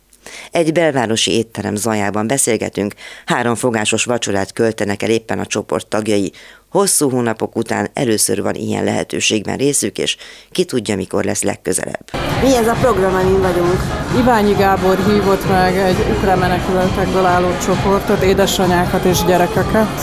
[0.50, 2.94] Egy belvárosi étterem zajában beszélgetünk,
[3.26, 6.32] három fogásos vacsorát költenek el éppen a csoport tagjai.
[6.76, 10.16] Hosszú hónapok után először van ilyen lehetőségben részük, és
[10.50, 12.04] ki tudja, mikor lesz legközelebb.
[12.42, 13.80] Mi ez a program, amin vagyunk?
[14.18, 20.00] Iványi Gábor hívott meg egy ukrán menekültekből álló csoportot, édesanyákat és gyerekeket,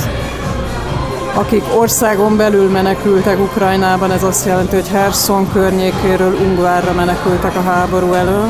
[1.33, 8.13] akik országon belül menekültek Ukrajnában, ez azt jelenti, hogy Herson környékéről Ungvárra menekültek a háború
[8.13, 8.49] elől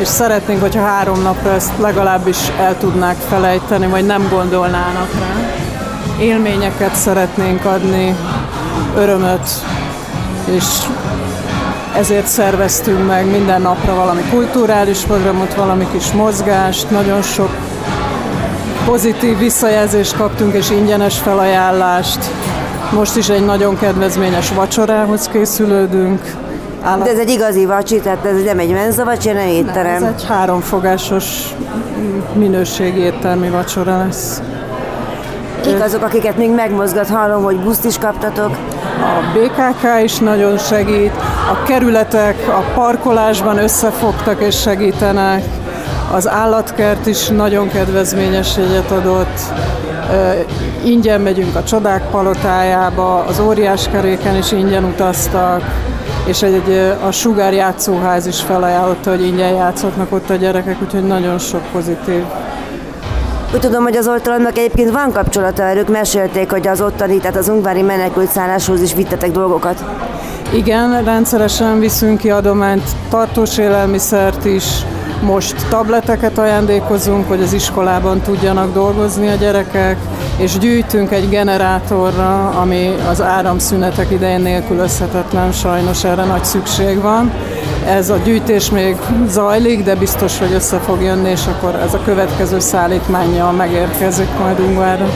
[0.00, 5.63] és szeretnénk, hogyha három napra ezt legalábbis el tudnák felejteni, vagy nem gondolnának rá.
[6.18, 8.14] Élményeket szeretnénk adni,
[8.96, 9.48] örömöt,
[10.44, 10.64] és
[11.96, 17.50] ezért szerveztünk meg minden napra valami kulturális programot, valami kis mozgást, nagyon sok
[18.86, 22.18] pozitív visszajelzést kaptunk, és ingyenes felajánlást.
[22.92, 26.20] Most is egy nagyon kedvezményes vacsorához készülődünk,
[26.82, 27.04] állat.
[27.04, 30.02] De ez egy igazi vacsi, tehát ez nem egy menza vacsi, nem étterem.
[30.02, 31.54] Nem, ez egy háromfogásos
[32.32, 34.42] minőségi éttermi vacsora lesz.
[35.64, 37.08] Kik azok, akiket még megmozgat?
[37.08, 38.50] Hallom, hogy buszt is kaptatok.
[39.00, 41.12] A BKK is nagyon segít,
[41.52, 45.44] a kerületek a parkolásban összefogtak és segítenek,
[46.12, 49.40] az állatkert is nagyon kedvezményes jegyet adott,
[50.84, 55.62] ingyen megyünk a csodák palotájába, az óriás keréken is ingyen utaztak,
[56.26, 61.38] és egy, a Sugár játszóház is felajánlotta, hogy ingyen játszhatnak ott a gyerekek, úgyhogy nagyon
[61.38, 62.24] sok pozitív.
[63.54, 67.48] Úgy tudom, hogy az oltalomnak egyébként van kapcsolata, ők mesélték, hogy az ottani, tehát az
[67.48, 69.84] ungvári menekült szálláshoz is vittetek dolgokat.
[70.54, 74.64] Igen, rendszeresen viszünk ki adományt, tartós élelmiszert is,
[75.24, 79.96] most tableteket ajándékozunk, hogy az iskolában tudjanak dolgozni a gyerekek,
[80.36, 87.32] és gyűjtünk egy generátorra, ami az áramszünetek idején nélkülözhetetlen, sajnos erre nagy szükség van.
[87.86, 88.96] Ez a gyűjtés még
[89.28, 94.60] zajlik, de biztos, hogy össze fog jönni, és akkor ez a következő szállítmányjal megérkezik majd
[94.60, 95.06] Ungvárra.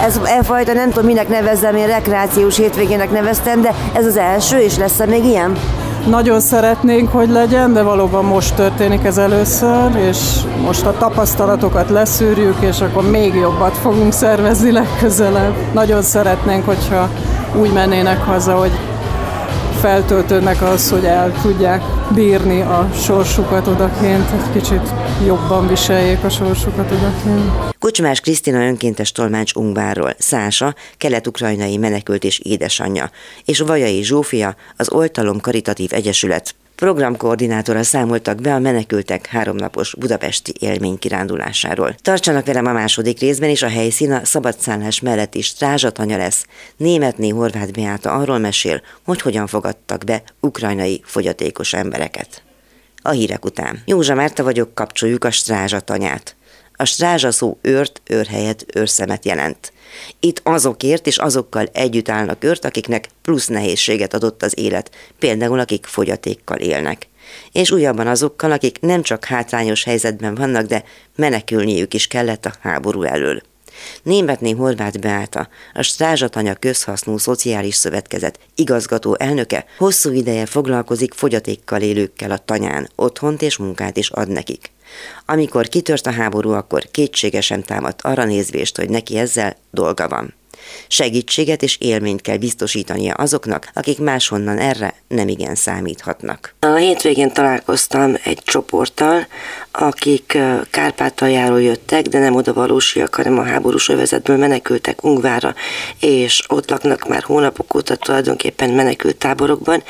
[0.00, 4.58] Ez e fajta, nem tudom minek nevezzem, én rekreációs hétvégének neveztem, de ez az első,
[4.58, 5.56] és lesz-e még ilyen?
[6.08, 10.18] Nagyon szeretnénk, hogy legyen, de valóban most történik ez először, és
[10.64, 15.54] most a tapasztalatokat leszűrjük, és akkor még jobbat fogunk szervezni legközelebb.
[15.72, 17.08] Nagyon szeretnénk, hogyha
[17.60, 18.70] úgy mennének haza, hogy
[19.84, 21.82] feltöltődnek az, hogy el tudják
[22.14, 24.94] bírni a sorsukat odakint, egy kicsit
[25.26, 27.50] jobban viseljék a sorsukat odakint.
[27.78, 33.10] Kocsmás Krisztina önkéntes tolmács Ungvárról, Szása, kelet-ukrajnai menekült és édesanyja,
[33.44, 41.94] és Vajai Zsófia, az Oltalom Karitatív Egyesület programkoordinátora számoltak be a menekültek háromnapos budapesti élménykirándulásáról.
[42.02, 46.46] Tartsanak velem a második részben, és a helyszín a szabadszállás mellett is Strázsatanya lesz.
[46.76, 52.42] Németné Horváth Beáta arról mesél, hogy hogyan fogadtak be ukrajnai fogyatékos embereket.
[53.02, 53.82] A hírek után.
[53.84, 56.36] Józsa Márta vagyok, kapcsoljuk a Strázsatanyát.
[56.76, 59.72] A strázsa szó őrt, őrhelyet, őrszemet jelent.
[60.20, 65.86] Itt azokért és azokkal együtt állnak őrt, akiknek plusz nehézséget adott az élet, például akik
[65.86, 67.08] fogyatékkal élnek.
[67.52, 70.84] És újabban azokkal, akik nem csak hátrányos helyzetben vannak, de
[71.16, 73.42] menekülniük is kellett a háború elől.
[74.02, 82.30] Németné Horváth Beáta, a Strázsatanya Közhasznú Szociális Szövetkezet igazgató elnöke hosszú ideje foglalkozik fogyatékkal élőkkel
[82.30, 84.70] a tanyán, otthont és munkát is ad nekik.
[85.26, 90.34] Amikor kitört a háború, akkor kétségesen támadt arra nézvést, hogy neki ezzel dolga van.
[90.88, 96.54] Segítséget és élményt kell biztosítania azoknak, akik máshonnan erre nem igen számíthatnak.
[96.60, 99.26] A hétvégén találkoztam egy csoporttal,
[99.72, 100.38] akik
[100.70, 102.52] Kárpátaljáról jöttek, de nem oda
[103.10, 105.54] hanem a háborús övezetből menekültek Ungvára,
[106.00, 109.82] és ott laknak már hónapok óta tulajdonképpen menekült táborokban,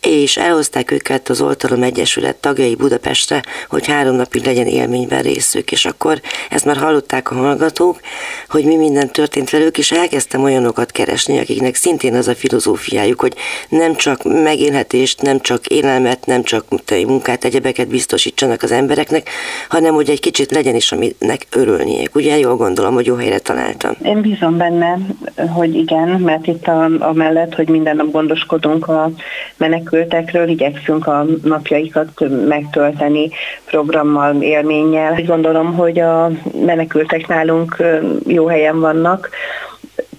[0.00, 5.84] és elhozták őket az Oltalom Egyesület tagjai Budapestre, hogy három napig legyen élményben részük, és
[5.84, 6.20] akkor
[6.50, 8.00] ezt már hallották a hallgatók,
[8.48, 13.34] hogy mi minden történt velük, és elkezdtem olyanokat keresni, akiknek szintén az a filozófiájuk, hogy
[13.68, 16.64] nem csak megélhetést, nem csak élelmet, nem csak
[17.06, 19.28] munkát, egyebeket biztosítsanak az embereknek,
[19.68, 22.14] hanem hogy egy kicsit legyen is, aminek örülniek.
[22.14, 23.92] Ugye jól gondolom, hogy jó helyre találtam.
[24.04, 24.98] Én bízom benne,
[25.54, 29.10] hogy igen, mert itt a, a mellett, hogy minden nap gondoskodunk a
[29.56, 32.08] menekültekről, igyekszünk a napjaikat
[32.46, 33.30] megtölteni
[33.64, 35.22] programmal, élménnyel.
[35.26, 36.30] Gondolom, hogy a
[36.64, 37.76] menekültek nálunk
[38.26, 39.30] jó helyen vannak,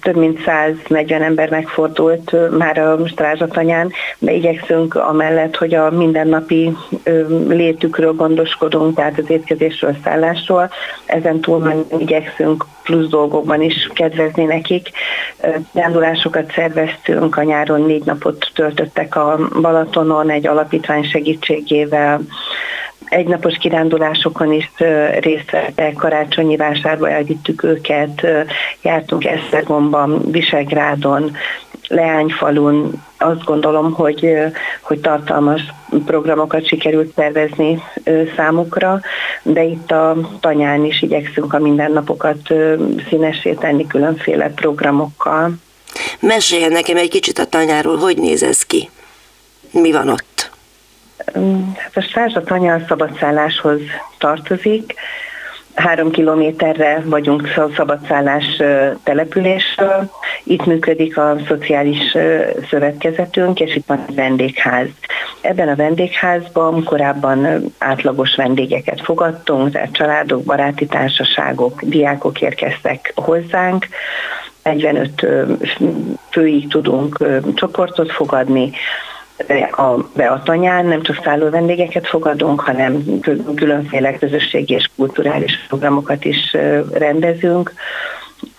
[0.04, 6.76] több mint 140 ember megfordult már a strázsatanyán, de igyekszünk amellett, hogy a mindennapi
[7.48, 10.70] létükről gondoskodunk, tehát az étkezésről, szállásról,
[11.06, 14.90] ezen túl igyekszünk plusz dolgokban is kedvezni nekik.
[15.72, 22.20] Rándulásokat szerveztünk, a nyáron négy napot töltöttek a Balatonon egy alapítvány segítségével,
[23.08, 24.70] egynapos kirándulásokon is
[25.20, 28.26] részt vettek, karácsonyi vásárba elvittük őket,
[28.82, 31.36] jártunk Esztergomban, Visegrádon,
[31.88, 34.34] Leányfalun, azt gondolom, hogy,
[34.80, 35.62] hogy tartalmas
[36.04, 37.82] programokat sikerült szervezni
[38.36, 39.00] számukra,
[39.42, 42.54] de itt a tanyán is igyekszünk a mindennapokat
[43.08, 45.52] színesé tenni különféle programokkal.
[46.20, 48.90] Mesélj nekem egy kicsit a tanyáról, hogy néz ez ki?
[49.70, 50.50] Mi van ott?
[51.76, 53.80] Hát a Sázsa tanya a szabadszálláshoz
[54.18, 54.94] tartozik.
[55.74, 58.62] Három kilométerre vagyunk szabadszállás
[59.02, 60.10] településről.
[60.44, 62.16] Itt működik a szociális
[62.70, 64.86] szövetkezetünk, és itt van a vendégház.
[65.40, 73.86] Ebben a vendégházban korábban átlagos vendégeket fogadtunk, tehát családok, baráti társaságok, diákok érkeztek hozzánk.
[74.62, 75.26] 45
[76.30, 78.70] főig tudunk csoportot fogadni,
[79.70, 83.20] a Beatanyán nem csak szálló vendégeket fogadunk, hanem
[83.54, 86.56] különféle közösségi és kulturális programokat is
[86.92, 87.72] rendezünk.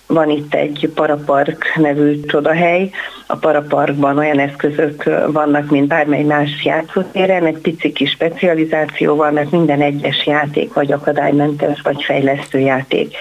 [0.07, 2.89] Van itt egy parapark nevű csodahely.
[3.27, 9.51] A paraparkban olyan eszközök vannak, mint bármely más játszótéren, egy pici kis specializáció van, mert
[9.51, 13.15] minden egyes játék vagy akadálymentes, vagy fejlesztő játék.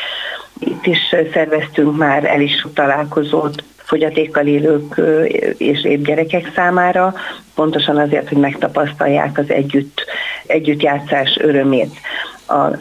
[0.64, 5.00] Itt is szerveztünk már el is találkozót fogyatékkal élők
[5.58, 7.14] és épp gyerekek számára,
[7.54, 10.04] pontosan azért, hogy megtapasztalják az együtt,
[10.46, 11.94] együttjátszás örömét.
[12.46, 12.76] A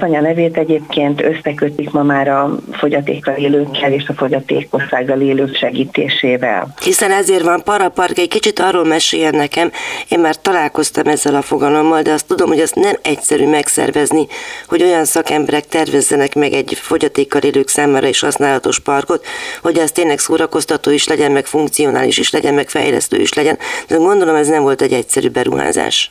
[0.00, 6.74] anya nevét egyébként összekötik ma már a fogyatékkal élőkkel és a fogyatékossággal élők segítésével.
[6.82, 9.70] Hiszen ezért van parapark, egy kicsit arról meséljen nekem,
[10.08, 14.26] én már találkoztam ezzel a fogalommal, de azt tudom, hogy ezt nem egyszerű megszervezni,
[14.68, 19.26] hogy olyan szakemberek tervezzenek meg egy fogyatékkal élők számára is használatos parkot,
[19.62, 23.58] hogy ez tényleg szórakoztató is legyen, meg funkcionális is legyen, meg fejlesztő is legyen.
[23.88, 26.10] De gondolom ez nem volt egy egyszerű beruházás.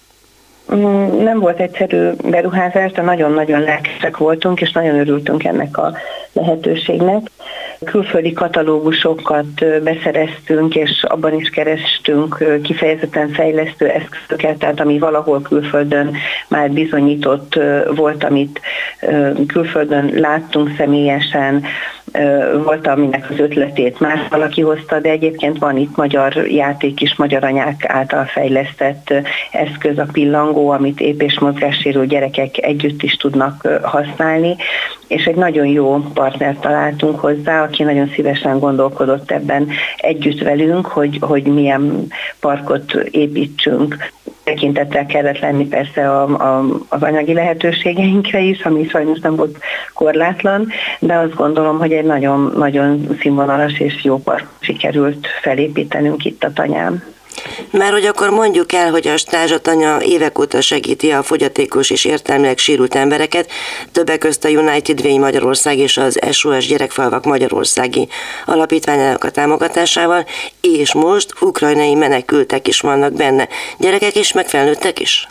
[0.75, 5.93] Mm, nem volt egyszerű beruházás, de nagyon-nagyon lelkesek voltunk, és nagyon örültünk ennek a
[6.33, 7.29] lehetőségnek.
[7.85, 16.15] Külföldi katalógusokat beszereztünk, és abban is kerestünk kifejezetten fejlesztő eszközöket, tehát ami valahol külföldön
[16.47, 17.59] már bizonyított
[17.95, 18.61] volt, amit
[19.47, 21.63] külföldön láttunk személyesen,
[22.63, 27.43] volt, aminek az ötletét más valaki hozta, de egyébként van itt magyar játék is, magyar
[27.43, 29.13] anyák által fejlesztett
[29.51, 34.55] eszköz, a pillangó, amit ép és mozgássérült gyerekek együtt is tudnak használni,
[35.07, 41.17] és egy nagyon jó partner találtunk hozzá, aki nagyon szívesen gondolkodott ebben együtt velünk, hogy,
[41.21, 42.07] hogy milyen
[42.39, 43.95] parkot építsünk
[44.43, 49.57] tekintettel kellett lenni persze a, a, az anyagi lehetőségeinkre is, ami sajnos nem volt
[49.93, 50.67] korlátlan,
[50.99, 57.03] de azt gondolom, hogy egy nagyon-nagyon színvonalas és jó park sikerült felépítenünk itt a tanyám.
[57.71, 62.57] Mert hogy akkor mondjuk el, hogy a stázsatanya évek óta segíti a fogyatékos és értelmileg
[62.57, 63.51] sírult embereket,
[63.91, 68.07] többek közt a United Way Magyarország és az SOS Gyerekfalvak Magyarországi
[68.45, 70.25] alapítványának a támogatásával,
[70.61, 73.47] és most ukrajnai menekültek is vannak benne.
[73.77, 75.27] Gyerekek is, meg felnőttek is?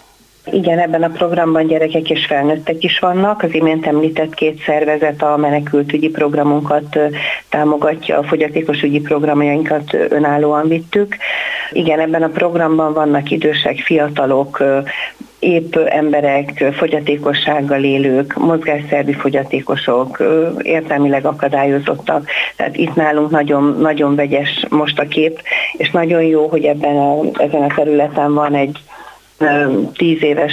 [0.51, 3.43] Igen, ebben a programban gyerekek és felnőttek is vannak.
[3.43, 6.99] Az imént említett két szervezet a menekültügyi programunkat
[7.49, 11.17] támogatja, a fogyatékos programjainkat önállóan vittük.
[11.73, 14.63] Igen, ebben a programban vannak idősek, fiatalok,
[15.39, 20.23] épp emberek, fogyatékossággal élők, mozgásszervi fogyatékosok,
[20.63, 22.29] értelmileg akadályozottak.
[22.57, 25.41] Tehát itt nálunk nagyon, nagyon vegyes most a kép,
[25.73, 28.79] és nagyon jó, hogy ebben a, ezen a területen van egy
[29.97, 30.53] tíz éves,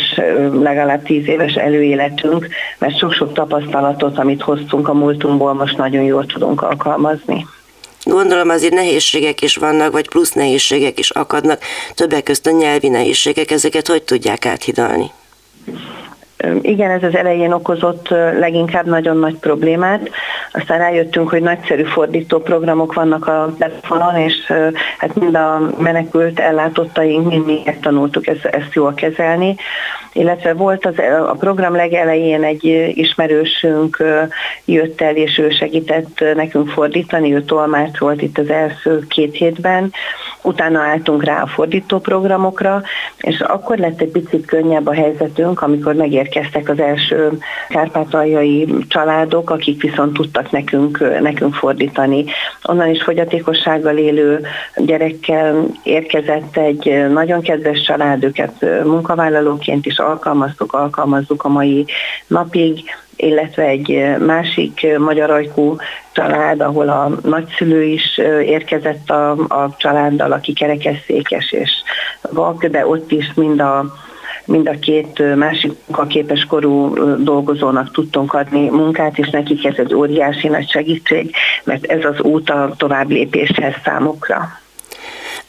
[0.61, 6.61] legalább tíz éves előéletünk, mert sok-sok tapasztalatot, amit hoztunk a múltunkból, most nagyon jól tudunk
[6.61, 7.45] alkalmazni.
[8.03, 11.61] Gondolom azért nehézségek is vannak, vagy plusz nehézségek is akadnak,
[11.93, 15.11] többek közt a nyelvi nehézségek, ezeket hogy tudják áthidalni?
[16.61, 20.09] Igen, ez az elején okozott leginkább nagyon nagy problémát.
[20.51, 24.53] Aztán rájöttünk, hogy nagyszerű fordító programok vannak a telefonon, és
[24.97, 29.55] hát mind a menekült ellátottaink mind mi tanultuk ezt, ezt jól kezelni.
[30.13, 30.95] Illetve volt az,
[31.27, 34.03] a program legelején egy ismerősünk
[34.65, 39.91] jött el, és ő segített nekünk fordítani, ő tolmács volt itt az első két hétben,
[40.43, 42.81] utána álltunk rá a fordító programokra,
[43.17, 47.29] és akkor lett egy picit könnyebb a helyzetünk, amikor megérkeztek az első
[47.69, 52.25] kárpátaljai családok, akik viszont tudtak nekünk, nekünk fordítani.
[52.63, 54.41] Onnan is fogyatékossággal élő
[54.75, 61.85] gyerekkel érkezett egy nagyon kedves család, őket munkavállalóként is alkalmaztuk, alkalmazzuk a mai
[62.27, 62.83] napig,
[63.15, 65.75] illetve egy másik magyar ajkú
[66.11, 71.71] család, ahol a nagyszülő is érkezett a, a családdal, aki kerekesszékes és
[72.31, 73.85] vak, de ott is mind a
[74.45, 80.47] mind a két másik munkaképes korú dolgozónak tudtunk adni munkát, és nekik ez egy óriási
[80.47, 84.62] nagy segítség, mert ez az út a tovább lépéshez számukra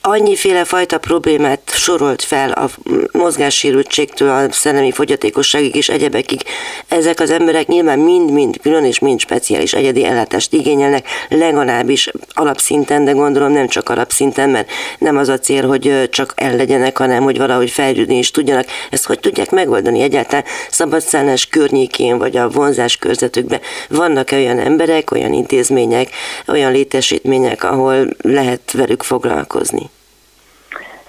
[0.07, 2.69] annyiféle fajta problémát sorolt fel a
[3.13, 6.43] mozgássérültségtől a szellemi fogyatékosságig és egyebekig.
[6.89, 13.13] Ezek az emberek nyilván mind-mind külön és mind speciális egyedi ellátást igényelnek, legalábbis alapszinten, de
[13.13, 17.39] gondolom nem csak alapszinten, mert nem az a cél, hogy csak el legyenek, hanem hogy
[17.39, 18.67] valahogy fejlődni is tudjanak.
[18.91, 23.61] Ezt hogy tudják megoldani egyáltalán szabadszállás környékén, vagy a vonzás körzetükben?
[23.89, 26.09] Vannak -e olyan emberek, olyan intézmények,
[26.47, 29.93] olyan létesítmények, ahol lehet velük foglalkozni?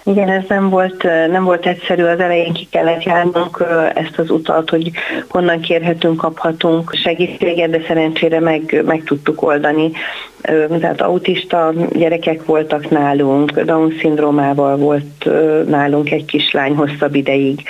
[0.08, 4.70] Igen, ez nem volt, nem volt egyszerű, az elején ki kellett járnunk ezt az utat,
[4.70, 4.92] hogy
[5.28, 9.92] honnan kérhetünk, kaphatunk segítséget, de szerencsére meg, meg tudtuk oldani
[10.80, 15.30] tehát autista gyerekek voltak nálunk, Down-szindrómával volt
[15.68, 17.64] nálunk egy kislány hosszabb ideig.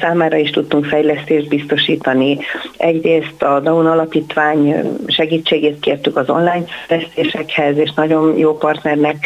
[0.00, 2.38] Számára is tudtunk fejlesztést biztosítani.
[2.76, 9.16] Egyrészt a Down Alapítvány segítségét kértük az online fejlesztésekhez, és nagyon jó partnernek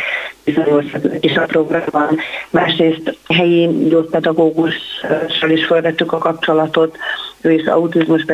[0.54, 2.18] bizonyultak is a programban.
[2.50, 6.96] Másrészt helyi gyógypedagógussal is felvettük a kapcsolatot,
[7.40, 8.24] ő is autizmus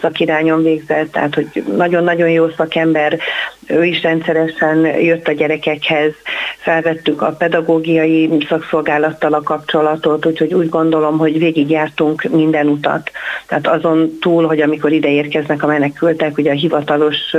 [0.00, 3.18] szakirányon végzett, tehát hogy nagyon-nagyon jó szakember,
[3.66, 6.12] ő is rendszeresen jött a gyerekekhez,
[6.58, 13.10] felvettük a pedagógiai szakszolgálattal a kapcsolatot, úgyhogy úgy gondolom, hogy végigjártunk minden utat.
[13.46, 17.34] Tehát azon túl, hogy amikor ide érkeznek a menekültek, ugye a hivatalos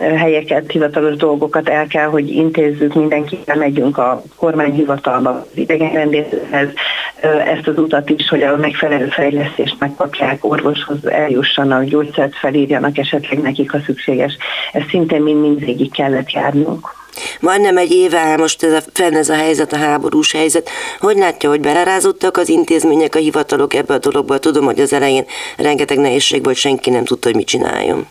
[0.00, 6.68] helyeket, hivatalos dolgokat el kell, hogy intézzük, mindenkivel megyünk a kormányhivatalba, az idegenrendészhez,
[7.22, 13.70] ezt az utat is, hogy a megfelelő fejlesztést megkapják, orvoshoz eljussanak, gyógyszert felírjanak esetleg nekik,
[13.70, 14.36] ha szükséges.
[14.72, 16.88] Ez szintén mind-mind végig kellett járnunk.
[17.40, 20.70] Majdnem egy éve most ez a, fenn ez a helyzet, a háborús helyzet.
[20.98, 24.38] Hogy látja, hogy belerázottak az intézmények, a hivatalok ebbe a dologba?
[24.38, 25.24] Tudom, hogy az elején
[25.56, 28.06] rengeteg nehézség volt, senki nem tudta, hogy mit csináljon.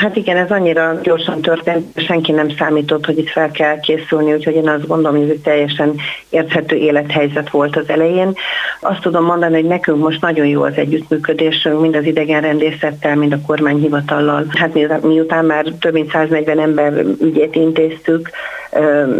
[0.00, 4.54] Hát igen, ez annyira gyorsan történt, senki nem számított, hogy itt fel kell készülni, úgyhogy
[4.54, 5.94] én azt gondolom, hogy ez egy teljesen
[6.28, 8.34] érthető élethelyzet volt az elején.
[8.80, 13.40] Azt tudom mondani, hogy nekünk most nagyon jó az együttműködésünk, mind az idegenrendészettel, mind a
[13.46, 14.44] kormányhivatallal.
[14.48, 18.30] Hát miután már több mint 140 ember ügyét intéztük,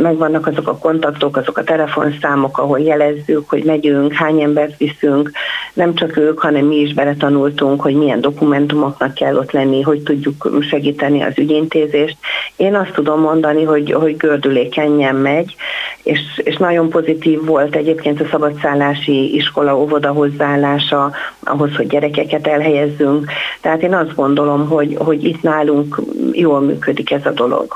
[0.02, 5.30] megvannak azok a kontaktok, azok a telefonszámok, ahol jelezzük, hogy megyünk, hány embert viszünk,
[5.72, 10.48] nem csak ők, hanem mi is beletanultunk, hogy milyen dokumentumoknak kell ott lenni, hogy tudjuk
[10.68, 12.16] segíteni az ügyintézést.
[12.57, 15.55] Én azt tudom mondani, hogy, hogy gördülékenyen megy,
[16.03, 21.12] és, és nagyon pozitív volt egyébként a szabadszállási iskola óvoda hozzáállása
[21.44, 23.31] ahhoz, hogy gyerekeket elhelyezzünk.
[23.61, 26.00] Tehát én azt gondolom, hogy, hogy itt nálunk
[26.33, 27.66] jól működik ez a dolog.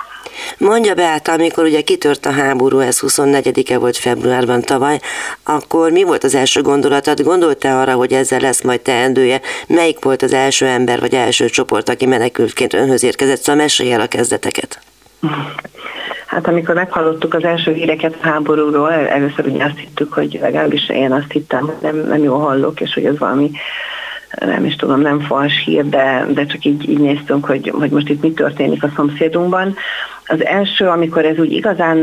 [0.58, 5.00] Mondja be át, amikor ugye kitört a háború, ez 24-e volt februárban tavaly,
[5.44, 7.22] akkor mi volt az első gondolatod?
[7.22, 9.40] Gondolta arra, hogy ezzel lesz majd teendője?
[9.66, 13.40] Melyik volt az első ember, vagy első csoport, aki menekültként önhöz érkezett?
[13.40, 14.80] Szóval mesélj el a kezdeteket.
[16.26, 21.12] Hát amikor meghallottuk az első híreket a háborúról, először ugye azt hittük, hogy legalábbis én
[21.12, 23.50] azt hittem, hogy nem, nem jól hallok, és hogy ez valami
[24.40, 28.08] nem is tudom, nem fals hír, de, de csak így, így néztünk, hogy, hogy most
[28.08, 29.74] itt mi történik a szomszédunkban.
[30.28, 31.96] Az első, amikor ez úgy igazán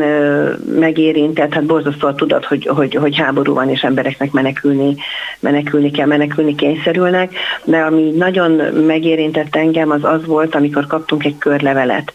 [0.79, 4.95] megérintett, hát borzasztó a tudat, hogy, hogy, hogy háború van, és embereknek menekülni,
[5.39, 7.33] menekülni kell, menekülni kényszerülnek,
[7.63, 8.51] de ami nagyon
[8.85, 12.11] megérintett engem, az az volt, amikor kaptunk egy körlevelet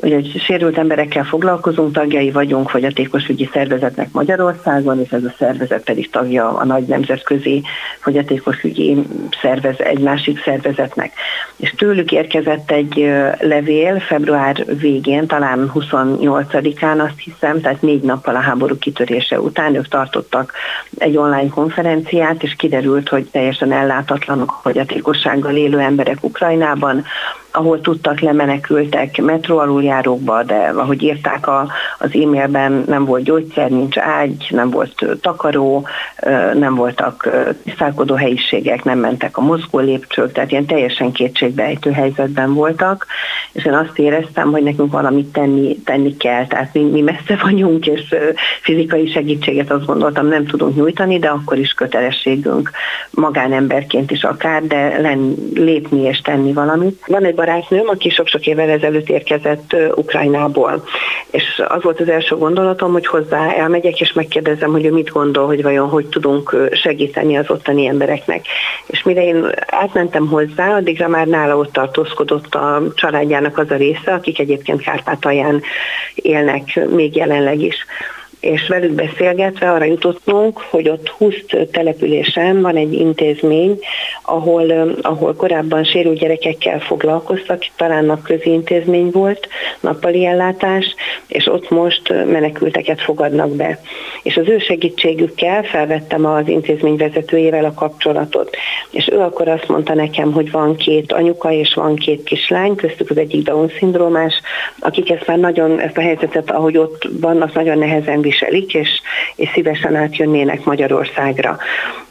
[0.00, 6.56] hogy sérült emberekkel foglalkozunk, tagjai vagyunk fogyatékosügyi szervezetnek Magyarországon, és ez a szervezet pedig tagja
[6.56, 7.62] a nagy nemzetközi
[7.98, 8.96] fogyatékosügyi
[9.40, 11.12] szervezet, egy másik szervezetnek.
[11.56, 18.40] És tőlük érkezett egy levél február végén, talán 28-án azt hiszem, tehát négy nappal a
[18.40, 20.52] háború kitörése után ők tartottak
[20.98, 27.04] egy online konferenciát, és kiderült, hogy teljesen ellátatlanok fogyatékossággal élő emberek Ukrajnában,
[27.50, 33.98] ahol tudtak lemenekültek metró aluljárókba, de ahogy írták a, az e-mailben, nem volt gyógyszer, nincs
[33.98, 35.86] ágy, nem volt takaró,
[36.54, 37.28] nem voltak
[37.64, 43.06] tisztálkodó helyiségek, nem mentek a mozgó lépcsők, tehát ilyen teljesen kétségbejtő helyzetben voltak,
[43.52, 47.86] és én azt éreztem, hogy nekünk valamit tenni, tenni kell, tehát mi, mi messze vagyunk,
[47.86, 48.14] és
[48.60, 52.70] fizikai segítséget azt gondoltam nem tudunk nyújtani, de akkor is kötelességünk
[53.10, 57.04] magánemberként is akár, de len, lépni és tenni valamit.
[57.06, 60.84] Van egy barátnőm, aki sok-sok évvel ezelőtt érkezett Ukrajnából.
[61.30, 65.46] És az volt az első gondolatom, hogy hozzá elmegyek, és megkérdezem, hogy ő mit gondol,
[65.46, 68.46] hogy vajon hogy tudunk segíteni az ottani embereknek.
[68.86, 74.12] És mire én átmentem hozzá, addigra már nála ott tartózkodott a családjának az a része,
[74.12, 75.62] akik egyébként Kárpátalján
[76.14, 77.76] élnek még jelenleg is
[78.40, 81.34] és velük beszélgetve arra jutottunk, hogy ott 20
[81.72, 83.78] településen van egy intézmény,
[84.22, 89.48] ahol, ahol korábban sérült gyerekekkel foglalkoztak, talán napközi intézmény volt,
[89.80, 90.94] nappali ellátás,
[91.26, 93.80] és ott most menekülteket fogadnak be.
[94.22, 98.56] És az ő segítségükkel felvettem az intézmény vezetőjével a kapcsolatot,
[98.90, 103.10] és ő akkor azt mondta nekem, hogy van két anyuka és van két kislány, köztük
[103.10, 104.34] az egyik Down-szindrómás,
[104.78, 108.88] akik ezt már nagyon, ezt a helyzetet, ahogy ott vannak, nagyon nehezen viselik, és,
[109.36, 111.58] és szívesen átjönnének Magyarországra.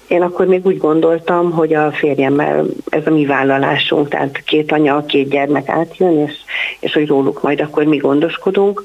[0.08, 5.06] Én akkor még úgy gondoltam, hogy a férjemmel ez a mi vállalásunk, tehát két anya,
[5.06, 6.34] két gyermek átjön, és,
[6.80, 8.82] és hogy róluk majd akkor mi gondoskodunk.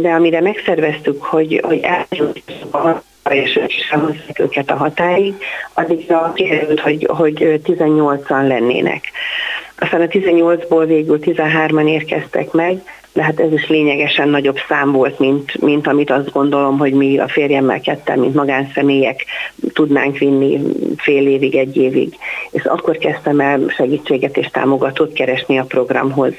[0.00, 2.42] De amire megszerveztük, hogy, hogy eljönnek
[3.30, 5.34] és ők is elhozzák őket a határig,
[5.74, 9.04] addigra kiderült, hogy, hogy 18-an lennének.
[9.78, 12.82] Aztán a 18-ból végül 13-an érkeztek meg,
[13.18, 17.18] de hát ez is lényegesen nagyobb szám volt, mint, mint amit azt gondolom, hogy mi
[17.18, 19.24] a férjemmel ketten, mint magánszemélyek
[19.72, 20.60] tudnánk vinni
[20.96, 22.14] fél évig, egy évig.
[22.50, 26.32] És akkor kezdtem el segítséget és támogatót keresni a programhoz.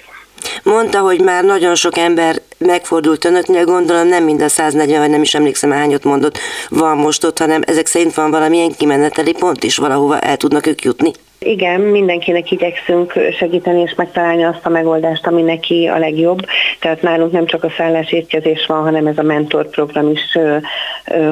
[0.63, 5.21] Mondta, hogy már nagyon sok ember megfordult önöknél, gondolom nem mind a 140, vagy nem
[5.21, 6.38] is emlékszem hányot mondott,
[6.69, 10.84] van most ott, hanem ezek szerint van valamilyen kimeneteli pont is, valahova el tudnak ők
[10.84, 11.11] jutni.
[11.40, 16.46] Igen, mindenkinek igyekszünk segíteni és megtalálni azt a megoldást, ami neki a legjobb.
[16.80, 20.38] Tehát nálunk nem csak a szállás étkezés van, hanem ez a mentorprogram is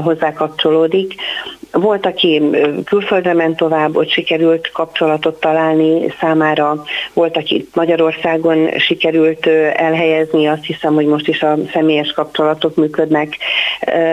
[0.04, 1.16] hozzá kapcsolódik.
[1.72, 2.42] Volt, aki
[2.86, 10.94] külföldre ment tovább, ott sikerült kapcsolatot találni számára, volt, aki Magyarországon sikerült elhelyezni, azt hiszem,
[10.94, 13.38] hogy most is a személyes kapcsolatok működnek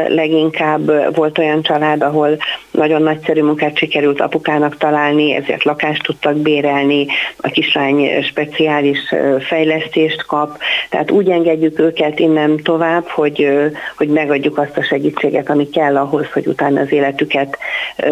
[0.09, 1.15] leginkább.
[1.15, 2.37] Volt olyan család, ahol
[2.71, 10.59] nagyon nagyszerű munkát sikerült apukának találni, ezért lakást tudtak bérelni, a kislány speciális fejlesztést kap,
[10.91, 13.49] tehát úgy engedjük őket innen tovább, hogy,
[13.97, 17.44] hogy megadjuk azt a segítséget, ami kell ahhoz, hogy utána az életüket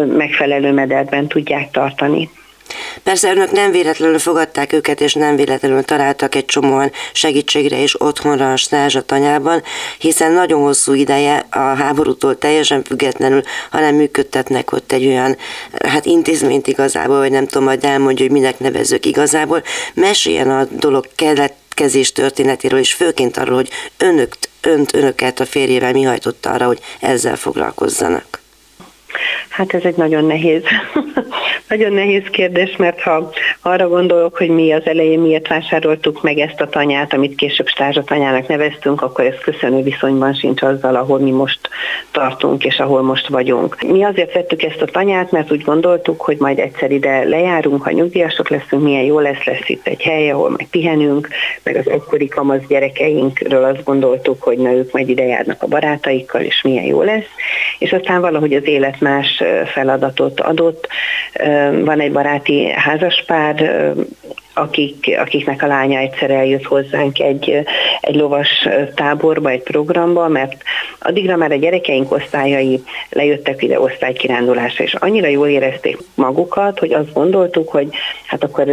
[0.07, 2.29] megfelelő mederben tudják tartani.
[3.03, 8.51] Persze önök nem véletlenül fogadták őket, és nem véletlenül találtak egy csomóan segítségre és otthonra
[8.51, 9.63] a Stázsa tanyában,
[9.97, 15.37] hiszen nagyon hosszú ideje a háborútól teljesen függetlenül, hanem működtetnek ott egy olyan
[15.85, 19.63] hát intézményt igazából, vagy nem tudom, majd elmondja, hogy minek nevezők igazából.
[19.93, 26.03] Meséljen a dolog keletkezés történetéről, és főként arról, hogy önök, önt, önöket a férjével mi
[26.03, 28.42] hajtotta arra, hogy ezzel foglalkozzanak.
[29.49, 30.63] Hát ez egy nagyon nehéz,
[31.69, 36.61] nagyon nehéz kérdés, mert ha arra gondolok, hogy mi az elején miért vásároltuk meg ezt
[36.61, 37.67] a tanyát, amit később
[38.05, 41.69] tanyának neveztünk, akkor ez köszönő viszonyban sincs azzal, ahol mi most
[42.11, 43.81] tartunk és ahol most vagyunk.
[43.81, 47.91] Mi azért vettük ezt a tanyát, mert úgy gondoltuk, hogy majd egyszer ide lejárunk, ha
[47.91, 51.27] nyugdíjasok leszünk, milyen jó lesz, lesz itt egy hely, ahol meg pihenünk,
[51.63, 56.41] meg az akkori kamasz gyerekeinkről azt gondoltuk, hogy na ők majd ide járnak a barátaikkal,
[56.41, 57.27] és milyen jó lesz.
[57.79, 60.87] És aztán valahogy az élet más feladatot adott.
[61.83, 63.55] Van egy baráti házaspár,
[64.53, 67.63] akik, akiknek a lánya egyszer eljött hozzánk egy,
[68.01, 70.63] egy lovas táborba, egy programba, mert
[70.99, 77.13] addigra már a gyerekeink osztályai lejöttek ide osztálykirándulásra, és annyira jól érezték magukat, hogy azt
[77.13, 77.87] gondoltuk, hogy
[78.25, 78.69] hát akkor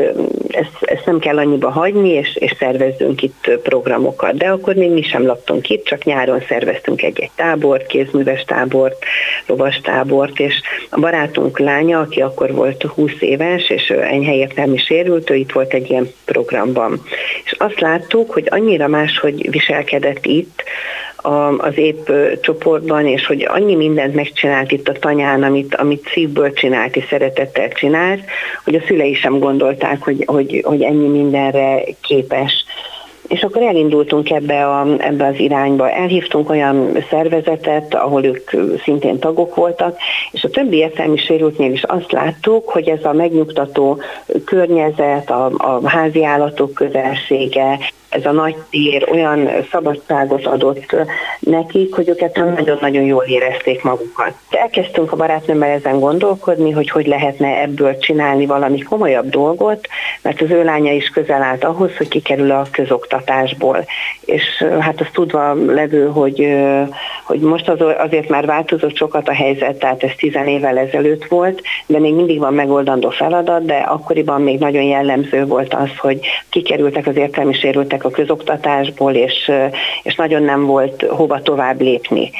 [0.50, 4.36] ezt, ezt nem kell annyiba hagyni, és, és szervezzünk itt programokat.
[4.36, 9.04] De akkor még mi sem laktunk itt, csak nyáron szerveztünk egy-egy tábort, kézműves tábort,
[9.46, 10.54] lovas tábort, és
[10.90, 15.69] a barátunk lánya, aki akkor volt 20 éves, és enyhe értelmi sérült, ő itt volt
[15.70, 17.02] volt egy ilyen programban.
[17.44, 20.62] És azt láttuk, hogy annyira máshogy viselkedett itt,
[21.58, 22.10] az épp
[22.40, 27.68] csoportban, és hogy annyi mindent megcsinált itt a tanyán, amit, amit szívből csinált és szeretettel
[27.68, 28.20] csinált,
[28.64, 32.64] hogy a szülei sem gondolták, hogy, hogy, hogy ennyi mindenre képes.
[33.30, 35.90] És akkor elindultunk ebbe, a, ebbe az irányba.
[35.90, 38.50] Elhívtunk olyan szervezetet, ahol ők
[38.82, 39.96] szintén tagok voltak,
[40.30, 44.00] és a többi értelmi sérültnél is azt láttuk, hogy ez a megnyugtató
[44.44, 47.78] környezet, a, a házi állatok közelsége,
[48.10, 50.96] ez a nagy tér olyan szabadságot adott
[51.40, 54.32] nekik, hogy őket nagyon-nagyon jól érezték magukat.
[54.50, 59.88] Elkezdtünk a barátnőmmel ezen gondolkodni, hogy hogy lehetne ebből csinálni valami komolyabb dolgot,
[60.22, 62.66] mert az ő lánya is közel állt ahhoz, hogy kikerül a
[63.20, 63.84] közoktatásból.
[64.24, 66.56] És hát azt tudva levő, hogy,
[67.24, 71.62] hogy most az, azért már változott sokat a helyzet, tehát ez tizen évvel ezelőtt volt,
[71.86, 77.06] de még mindig van megoldandó feladat, de akkoriban még nagyon jellemző volt az, hogy kikerültek
[77.06, 79.50] az értelmi sérültek a közoktatásból, és,
[80.02, 82.30] és nagyon nem volt hova tovább lépni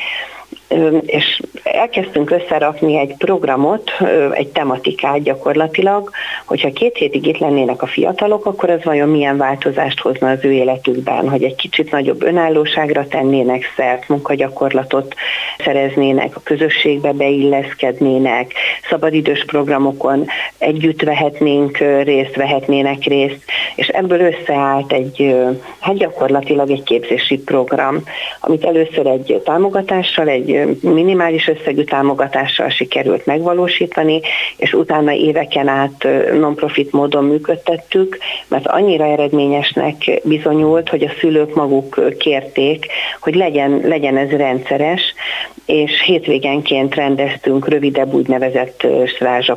[1.07, 3.91] és elkezdtünk összerakni egy programot,
[4.33, 6.11] egy tematikát gyakorlatilag,
[6.47, 10.53] hogyha két hétig itt lennének a fiatalok, akkor ez vajon milyen változást hozna az ő
[10.53, 15.15] életükben, hogy egy kicsit nagyobb önállóságra tennének szert, munkagyakorlatot
[15.59, 18.53] szereznének, a közösségbe beilleszkednének,
[18.89, 20.27] szabadidős programokon
[20.59, 23.45] együtt vehetnénk részt, vehetnének részt,
[23.77, 25.37] és ebből összeállt egy,
[25.81, 28.03] hát gyakorlatilag egy képzési program,
[28.41, 34.21] amit először egy támogatással, egy minimális összegű támogatással sikerült megvalósítani,
[34.57, 42.17] és utána éveken át non-profit módon működtettük, mert annyira eredményesnek bizonyult, hogy a szülők maguk
[42.19, 42.87] kérték,
[43.21, 45.15] hogy legyen, legyen ez rendszeres,
[45.67, 48.87] és hétvégenként rendeztünk rövidebb úgynevezett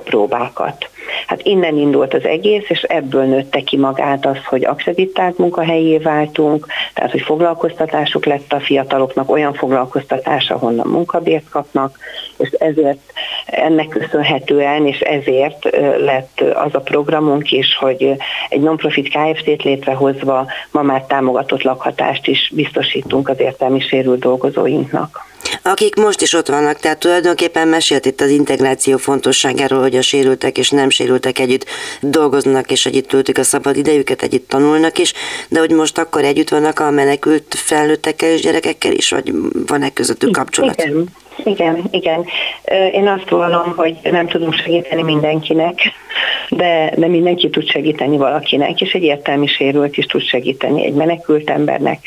[0.03, 0.89] próbákat.
[1.27, 6.67] Hát innen indult az egész, és ebből nőtte ki magát az, hogy akreditált munkahelyé váltunk,
[6.93, 11.97] tehát hogy foglalkoztatásuk lett a fiataloknak, olyan foglalkoztatás, ahonnan munkabért kapnak,
[12.43, 12.99] és ezért
[13.45, 18.15] ennek köszönhetően, és ezért lett az a programunk is, hogy
[18.49, 25.31] egy non-profit KFT-t létrehozva ma már támogatott lakhatást is biztosítunk az értelmi sérült dolgozóinknak
[25.61, 26.79] akik most is ott vannak.
[26.79, 31.65] Tehát tulajdonképpen mesélt itt az integráció fontosságáról, hogy a sérültek és nem sérültek együtt
[32.01, 35.13] dolgoznak, és együtt töltik a szabad idejüket, együtt tanulnak is,
[35.49, 39.33] de hogy most akkor együtt vannak a menekült felnőttekkel és gyerekekkel is, vagy
[39.67, 40.81] van-e közöttük kapcsolat?
[40.81, 41.07] Igen.
[41.43, 42.25] Igen, igen.
[42.91, 45.79] Én azt vallom, hogy nem tudunk segíteni mindenkinek,
[46.49, 51.49] de, de mindenki tud segíteni valakinek, és egy értelmi sérült is tud segíteni egy menekült
[51.49, 51.99] embernek,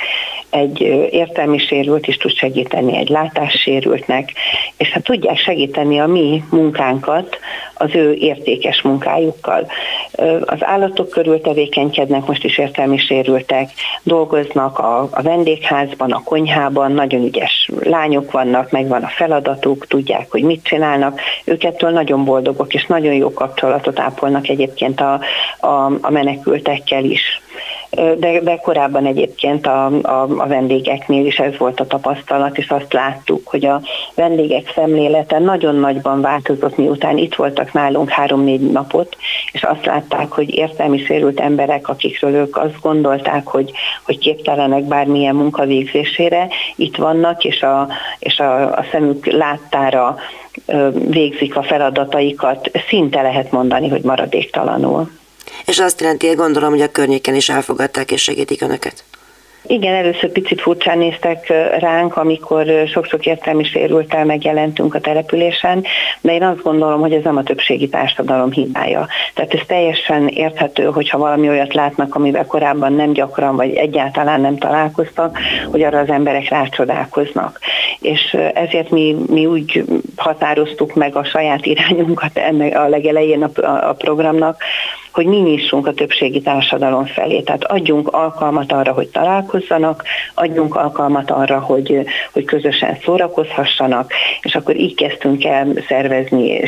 [0.51, 4.33] egy értelmi sérült is tud segíteni egy látássérültnek,
[4.77, 7.39] és hát tudják segíteni a mi munkánkat
[7.75, 9.67] az ő értékes munkájukkal.
[10.41, 13.71] Az állatok körül tevékenykednek, most is értelmi sérültek,
[14.03, 20.43] dolgoznak a, a vendégházban, a konyhában, nagyon ügyes lányok vannak, megvan a feladatuk, tudják, hogy
[20.43, 25.21] mit csinálnak, őkettől nagyon boldogok, és nagyon jó kapcsolatot ápolnak egyébként a,
[25.61, 27.41] a, a menekültekkel is
[27.91, 32.93] de, de korábban egyébként a, a, a vendégeknél is ez volt a tapasztalat, és azt
[32.93, 33.81] láttuk, hogy a
[34.15, 39.17] vendégek szemlélete nagyon nagyban változott, miután itt voltak nálunk három-négy napot,
[39.53, 43.73] és azt látták, hogy értelmi sérült emberek, akikről ők azt gondolták, hogy,
[44.05, 50.17] hogy képtelenek bármilyen munkavégzésére, itt vannak, és a, és a, a szemük láttára
[51.09, 55.11] végzik a feladataikat, szinte lehet mondani, hogy maradéktalanul.
[55.65, 59.05] És azt jelenti, gondolom, hogy a környéken is elfogadták és segítik önöket.
[59.69, 65.85] Igen, először picit furcsán néztek ránk, amikor sok-sok értelmi sérültel megjelentünk a településen,
[66.21, 69.07] de én azt gondolom, hogy ez nem a többségi társadalom hibája.
[69.35, 74.59] Tehát ez teljesen érthető, hogyha valami olyat látnak, amivel korábban nem gyakran, vagy egyáltalán nem
[74.59, 75.39] találkoztak,
[75.71, 77.59] hogy arra az emberek rácsodálkoznak.
[78.01, 79.85] És ezért mi, mi úgy
[80.17, 84.63] határoztuk meg a saját irányunkat ennek a legelején a, a programnak,
[85.17, 87.41] hogy mi nyissunk a többségi társadalom felé.
[87.41, 89.09] Tehát adjunk alkalmat arra, hogy
[89.57, 90.03] találkozzanak,
[90.35, 96.61] adjunk alkalmat arra, hogy, hogy közösen szórakozhassanak, és akkor így kezdtünk el szervezni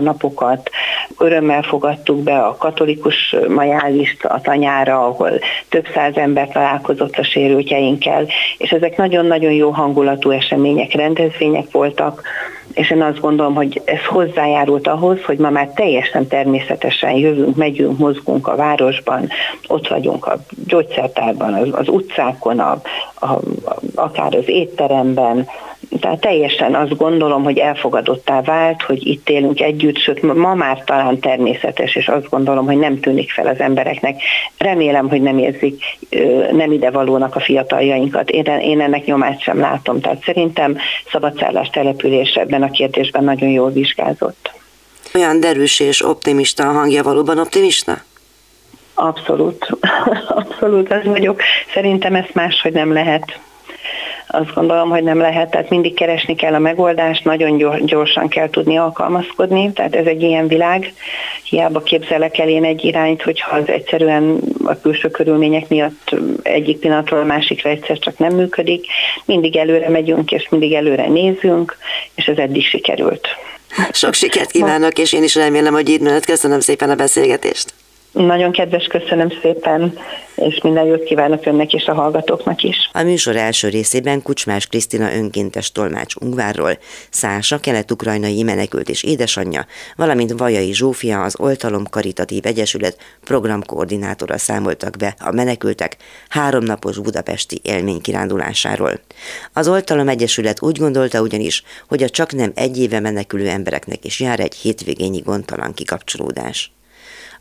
[0.00, 0.70] napokat.
[1.18, 5.30] Örömmel fogadtuk be a katolikus majálist a tanyára, ahol
[5.68, 8.26] több száz ember találkozott a sérültjeinkkel,
[8.58, 12.22] és ezek nagyon-nagyon jó hangulatú események, rendezvények voltak,
[12.74, 17.98] és én azt gondolom, hogy ez hozzájárult ahhoz, hogy ma már teljesen természetesen jövünk, megyünk,
[17.98, 19.28] mozgunk a városban,
[19.68, 22.80] ott vagyunk a gyógyszertárban, az, az utcákon, a,
[23.22, 23.40] a,
[23.94, 25.48] akár az étteremben,
[26.00, 31.18] tehát teljesen azt gondolom, hogy elfogadottá vált, hogy itt élünk együtt, sőt ma már talán
[31.18, 34.20] természetes, és azt gondolom, hogy nem tűnik fel az embereknek.
[34.58, 35.82] Remélem, hogy nem érzik
[36.52, 38.30] nem idevalónak a fiataljainkat.
[38.30, 40.76] Én, én ennek nyomát sem látom, tehát szerintem
[41.10, 44.50] szabadszállás település ebben a kérdésben nagyon jól vizsgázott.
[45.14, 48.02] Olyan derűs és optimista a hangja, valóban optimista?
[48.94, 49.66] Abszolút,
[50.40, 51.40] abszolút az vagyok.
[51.74, 53.40] Szerintem ezt máshogy nem lehet
[54.34, 58.76] azt gondolom, hogy nem lehet, tehát mindig keresni kell a megoldást, nagyon gyorsan kell tudni
[58.76, 60.94] alkalmazkodni, tehát ez egy ilyen világ.
[61.42, 67.20] Hiába képzelek el én egy irányt, hogyha az egyszerűen a külső körülmények miatt egyik pillanatról
[67.20, 68.86] a másikra egyszer csak nem működik,
[69.24, 71.76] mindig előre megyünk, és mindig előre nézünk,
[72.14, 73.28] és ez eddig sikerült.
[73.92, 77.81] Sok sikert kívánok, és én is remélem, hogy így Köszönöm szépen a beszélgetést.
[78.12, 79.98] Nagyon kedves, köszönöm szépen,
[80.36, 82.90] és minden jót kívánok önnek és a hallgatóknak is.
[82.92, 86.78] A műsor első részében Kucsmás Krisztina önkéntes tolmács Ungvárról,
[87.10, 95.14] Szása, kelet-ukrajnai menekült és édesanyja, valamint Vajai Zsófia, az Oltalom Karitatív Egyesület programkoordinátora számoltak be
[95.18, 95.96] a menekültek
[96.28, 99.00] háromnapos budapesti élménykirándulásáról.
[99.52, 104.20] Az Oltalom Egyesület úgy gondolta ugyanis, hogy a csak nem egy éve menekülő embereknek is
[104.20, 106.72] jár egy hétvégényi gondtalan kikapcsolódás.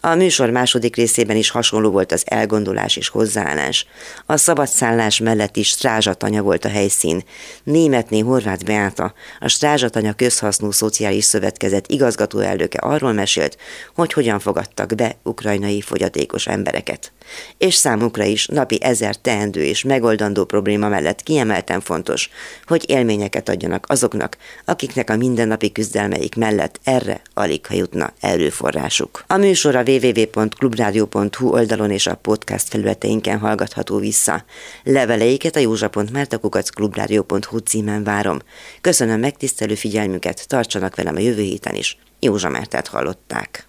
[0.03, 3.85] A műsor második részében is hasonló volt az elgondolás és hozzáállás.
[4.25, 7.23] A szabadszállás mellett is strázsatanya volt a helyszín.
[7.63, 13.57] Németné Horváth Beáta, a strázsatanya közhasznú szociális szövetkezet igazgató elnöke arról mesélt,
[13.95, 17.11] hogy hogyan fogadtak be ukrajnai fogyatékos embereket.
[17.57, 22.29] És számukra is napi ezer teendő és megoldandó probléma mellett kiemelten fontos,
[22.65, 29.23] hogy élményeket adjanak azoknak, akiknek a mindennapi küzdelmeik mellett erre alig ha jutna erőforrásuk.
[29.27, 34.43] A műsor a www.clubradio.hu oldalon és a podcast felületeinken hallgatható vissza.
[34.83, 38.39] Leveleiket a józsa.mártakukacclubradio.hu címen várom.
[38.81, 41.97] Köszönöm megtisztelő figyelmüket, tartsanak velem a jövő héten is.
[42.19, 43.65] Józsa Mártát hallották.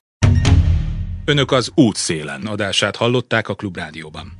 [1.25, 4.33] Önök az útszélen adását hallották a Klubrádióban.